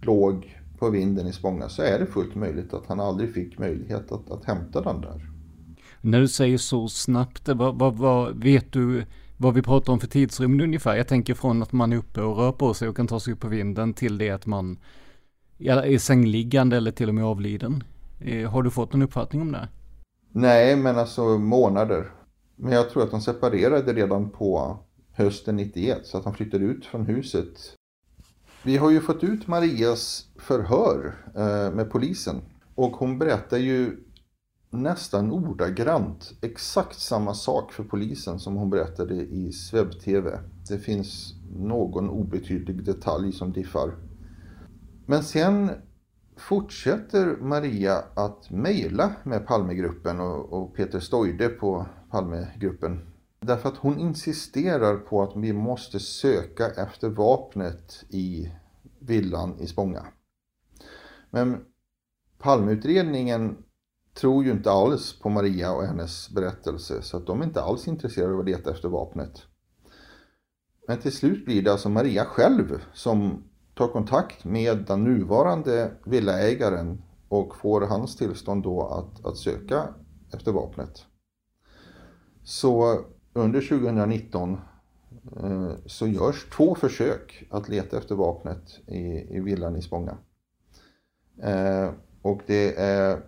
[0.00, 4.12] låg på vinden i Spånga så är det fullt möjligt att han aldrig fick möjlighet
[4.12, 5.30] att, att hämta den där.
[6.00, 9.04] När du säger så snabbt, vad, vad, vad, vet du
[9.40, 10.96] vad vi pratar om för tidsrymd ungefär?
[10.96, 13.32] Jag tänker från att man är uppe och rör på sig och kan ta sig
[13.32, 14.78] upp på vinden till det att man
[15.58, 17.84] är sängliggande eller till och med avliden.
[18.20, 19.68] Eh, har du fått en uppfattning om det?
[20.32, 22.10] Nej, men alltså månader.
[22.56, 24.78] Men jag tror att de separerade redan på
[25.12, 27.74] hösten 91 så att han flyttade ut från huset.
[28.62, 32.40] Vi har ju fått ut Marias förhör eh, med polisen
[32.74, 33.96] och hon berättar ju
[34.70, 40.30] nästan ordagrant exakt samma sak för polisen som hon berättade i SvebTV.
[40.68, 43.94] Det finns någon obetydlig detalj som diffar.
[45.06, 45.70] Men sen
[46.36, 53.00] fortsätter Maria att mejla med Palmegruppen och, och Peter Stoide på Palmegruppen.
[53.40, 58.52] Därför att hon insisterar på att vi måste söka efter vapnet i
[58.98, 60.06] villan i Spånga.
[61.30, 61.64] Men
[62.38, 63.56] Palmeutredningen
[64.20, 67.88] tror ju inte alls på Maria och hennes berättelse så att de är inte alls
[67.88, 69.42] intresserade av att leta efter vapnet.
[70.86, 73.44] Men till slut blir det alltså Maria själv som
[73.74, 79.94] tar kontakt med den nuvarande villaägaren och får hans tillstånd då att, att söka
[80.32, 81.04] efter vapnet.
[82.44, 83.00] Så
[83.32, 84.58] under 2019
[85.42, 90.18] eh, så görs två försök att leta efter vapnet i, i villan i Spånga.
[91.42, 91.90] Eh,
[92.22, 93.22] och det är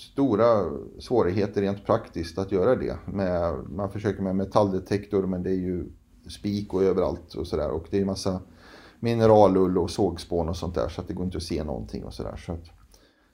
[0.00, 0.64] stora
[0.98, 2.98] svårigheter rent praktiskt att göra det.
[3.06, 5.86] Med, man försöker med metalldetektor men det är ju
[6.28, 7.70] spik och överallt och sådär.
[7.70, 8.40] Och det är massa
[9.00, 12.14] mineralull och sågspån och sånt där så att det går inte att se någonting och
[12.14, 12.36] sådär.
[12.46, 12.56] Så,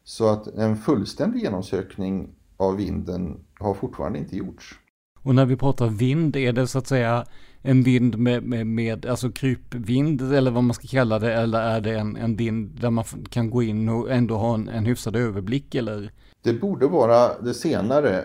[0.05, 4.79] Så att en fullständig genomsökning av vinden har fortfarande inte gjorts.
[5.23, 7.27] Och när vi pratar vind, är det så att säga
[7.63, 11.81] en vind med, med, med alltså krypvind eller vad man ska kalla det, eller är
[11.81, 15.17] det en, en vind där man kan gå in och ändå ha en, en hyfsad
[15.17, 16.13] överblick eller?
[16.47, 18.25] Det borde vara det senare,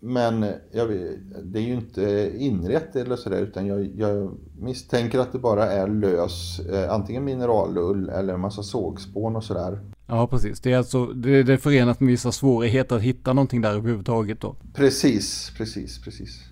[0.00, 0.42] men
[0.72, 0.88] jag,
[1.44, 5.88] det är ju inte inrätt eller sådär utan jag, jag, misstänker att det bara är
[5.88, 9.80] lös, eh, antingen mineralull eller en massa sågspån och sådär.
[10.06, 10.60] Ja, precis.
[10.60, 14.40] Det är alltså det, det är förenat med vissa svårigheter att hitta någonting där överhuvudtaget
[14.40, 14.56] då.
[14.74, 16.44] Precis, precis, precis.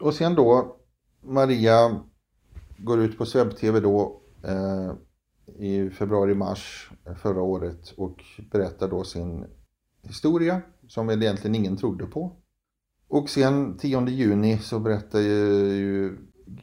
[0.00, 0.76] Och sen då,
[1.24, 2.00] Maria
[2.78, 4.92] går ut på SvebTV då eh,
[5.58, 6.90] i februari-mars
[7.22, 8.16] förra året och
[8.52, 9.46] berättar då sin
[10.02, 12.32] historia som väl egentligen ingen trodde på.
[13.08, 16.16] Och sen 10 juni så berättar ju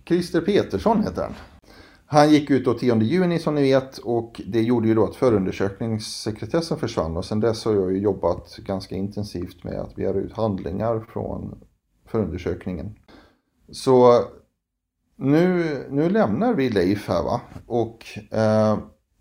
[0.06, 1.34] Christer Petersson heter han.
[2.06, 5.16] Han gick ut då 10 juni som ni vet och det gjorde ju då att
[5.16, 10.34] förundersökningssekretessen försvann och sen dess har jag ju jobbat ganska intensivt med att begära ut
[10.34, 11.60] handlingar från
[12.06, 12.96] förundersökningen.
[13.72, 14.24] Så
[15.16, 18.78] nu, nu lämnar vi Leif här va och eh,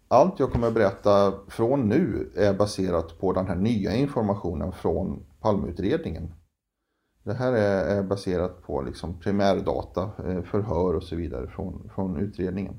[0.09, 5.26] allt jag kommer att berätta från nu är baserat på den här nya informationen från
[5.40, 6.32] Palmeutredningen.
[7.24, 12.74] Det här är, baserat på liksom primärdata, eh, förhör och så vidare från, från utredningen.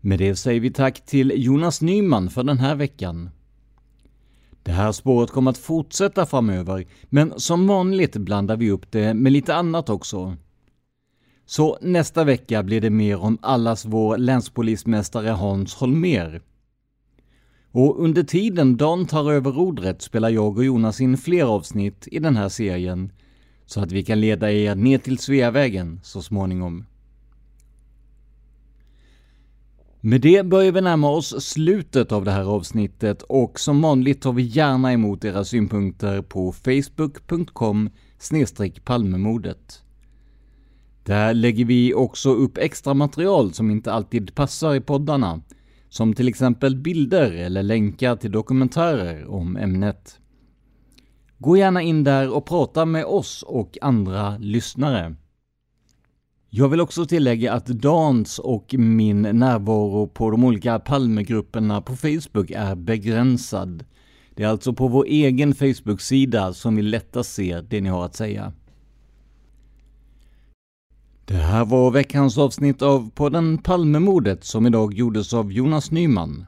[0.00, 3.30] Med det säger vi tack till Jonas Nyman för den här veckan.
[4.62, 9.32] Det här spåret kommer att fortsätta framöver, men som vanligt blandar vi upp det med
[9.32, 10.36] lite annat också.
[11.50, 16.42] Så nästa vecka blir det mer om allas vår länspolismästare Hans Holmer.
[17.70, 22.18] Och under tiden Dan tar över rodret spelar jag och Jonas in fler avsnitt i
[22.18, 23.12] den här serien,
[23.66, 26.86] så att vi kan leda er ner till Sveavägen så småningom.
[30.00, 34.32] Med det börjar vi närma oss slutet av det här avsnittet och som vanligt tar
[34.32, 37.90] vi gärna emot era synpunkter på facebook.com
[38.84, 39.82] palmemordet.
[41.02, 45.40] Där lägger vi också upp extra material som inte alltid passar i poddarna,
[45.88, 50.18] som till exempel bilder eller länkar till dokumentärer om ämnet.
[51.38, 55.14] Gå gärna in där och prata med oss och andra lyssnare.
[56.52, 62.50] Jag vill också tillägga att Dans och min närvaro på de olika Palmegrupperna på Facebook
[62.50, 63.84] är begränsad.
[64.34, 68.16] Det är alltså på vår egen Facebook-sida som vi lättast ser det ni har att
[68.16, 68.52] säga.
[71.30, 76.46] Det här var veckans avsnitt av podden Palmemordet som idag gjordes av Jonas Nyman.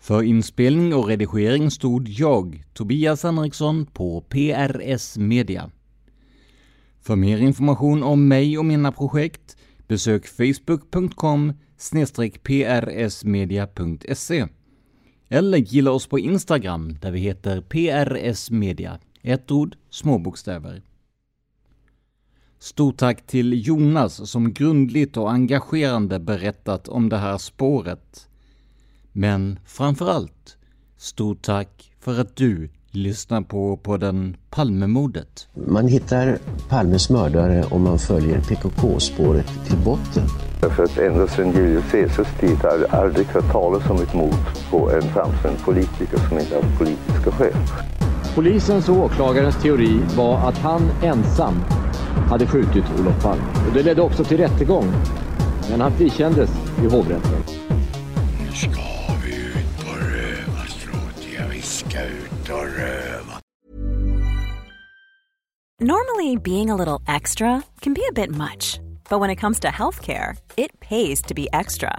[0.00, 5.70] För inspelning och redigering stod jag, Tobias Henriksson, på PRS Media.
[7.00, 9.56] För mer information om mig och mina projekt
[9.88, 11.52] besök facebook.com
[12.82, 14.46] prsmedia.se
[15.28, 18.98] eller gilla oss på Instagram där vi heter PRS Media.
[19.22, 20.82] Ett ord, små bokstäver.
[22.58, 28.28] Stort tack till Jonas som grundligt och engagerande berättat om det här spåret.
[29.12, 30.56] Men framför allt,
[30.96, 35.48] stort tack för att du lyssnar på, på den Palmemordet.
[35.54, 36.38] Man hittar
[36.68, 40.24] Palmes mördare om man följer PKK-spåret till botten.
[40.60, 44.34] Därför att ända sedan Julius Caesars tid har det aldrig hört talas om ett mord
[44.70, 47.54] på en framstående politiker som inte haft politiska skäl.
[48.34, 51.54] Polisens och åklagarens teori var att han ensam
[52.30, 53.44] hade skjutit Olof Palme.
[53.68, 54.92] Och det ledde också till rättegång.
[55.70, 56.50] Men han frikändes
[56.82, 57.42] i hovrätten.
[58.40, 58.70] Nu ska
[59.24, 61.26] vi ut på rövarstråt.
[61.38, 63.40] Ja, vi ska ut och röva.
[65.80, 68.80] Normally being a little extra can be a bit much.
[69.10, 71.98] But when it comes to healthcare, it pays to be extra.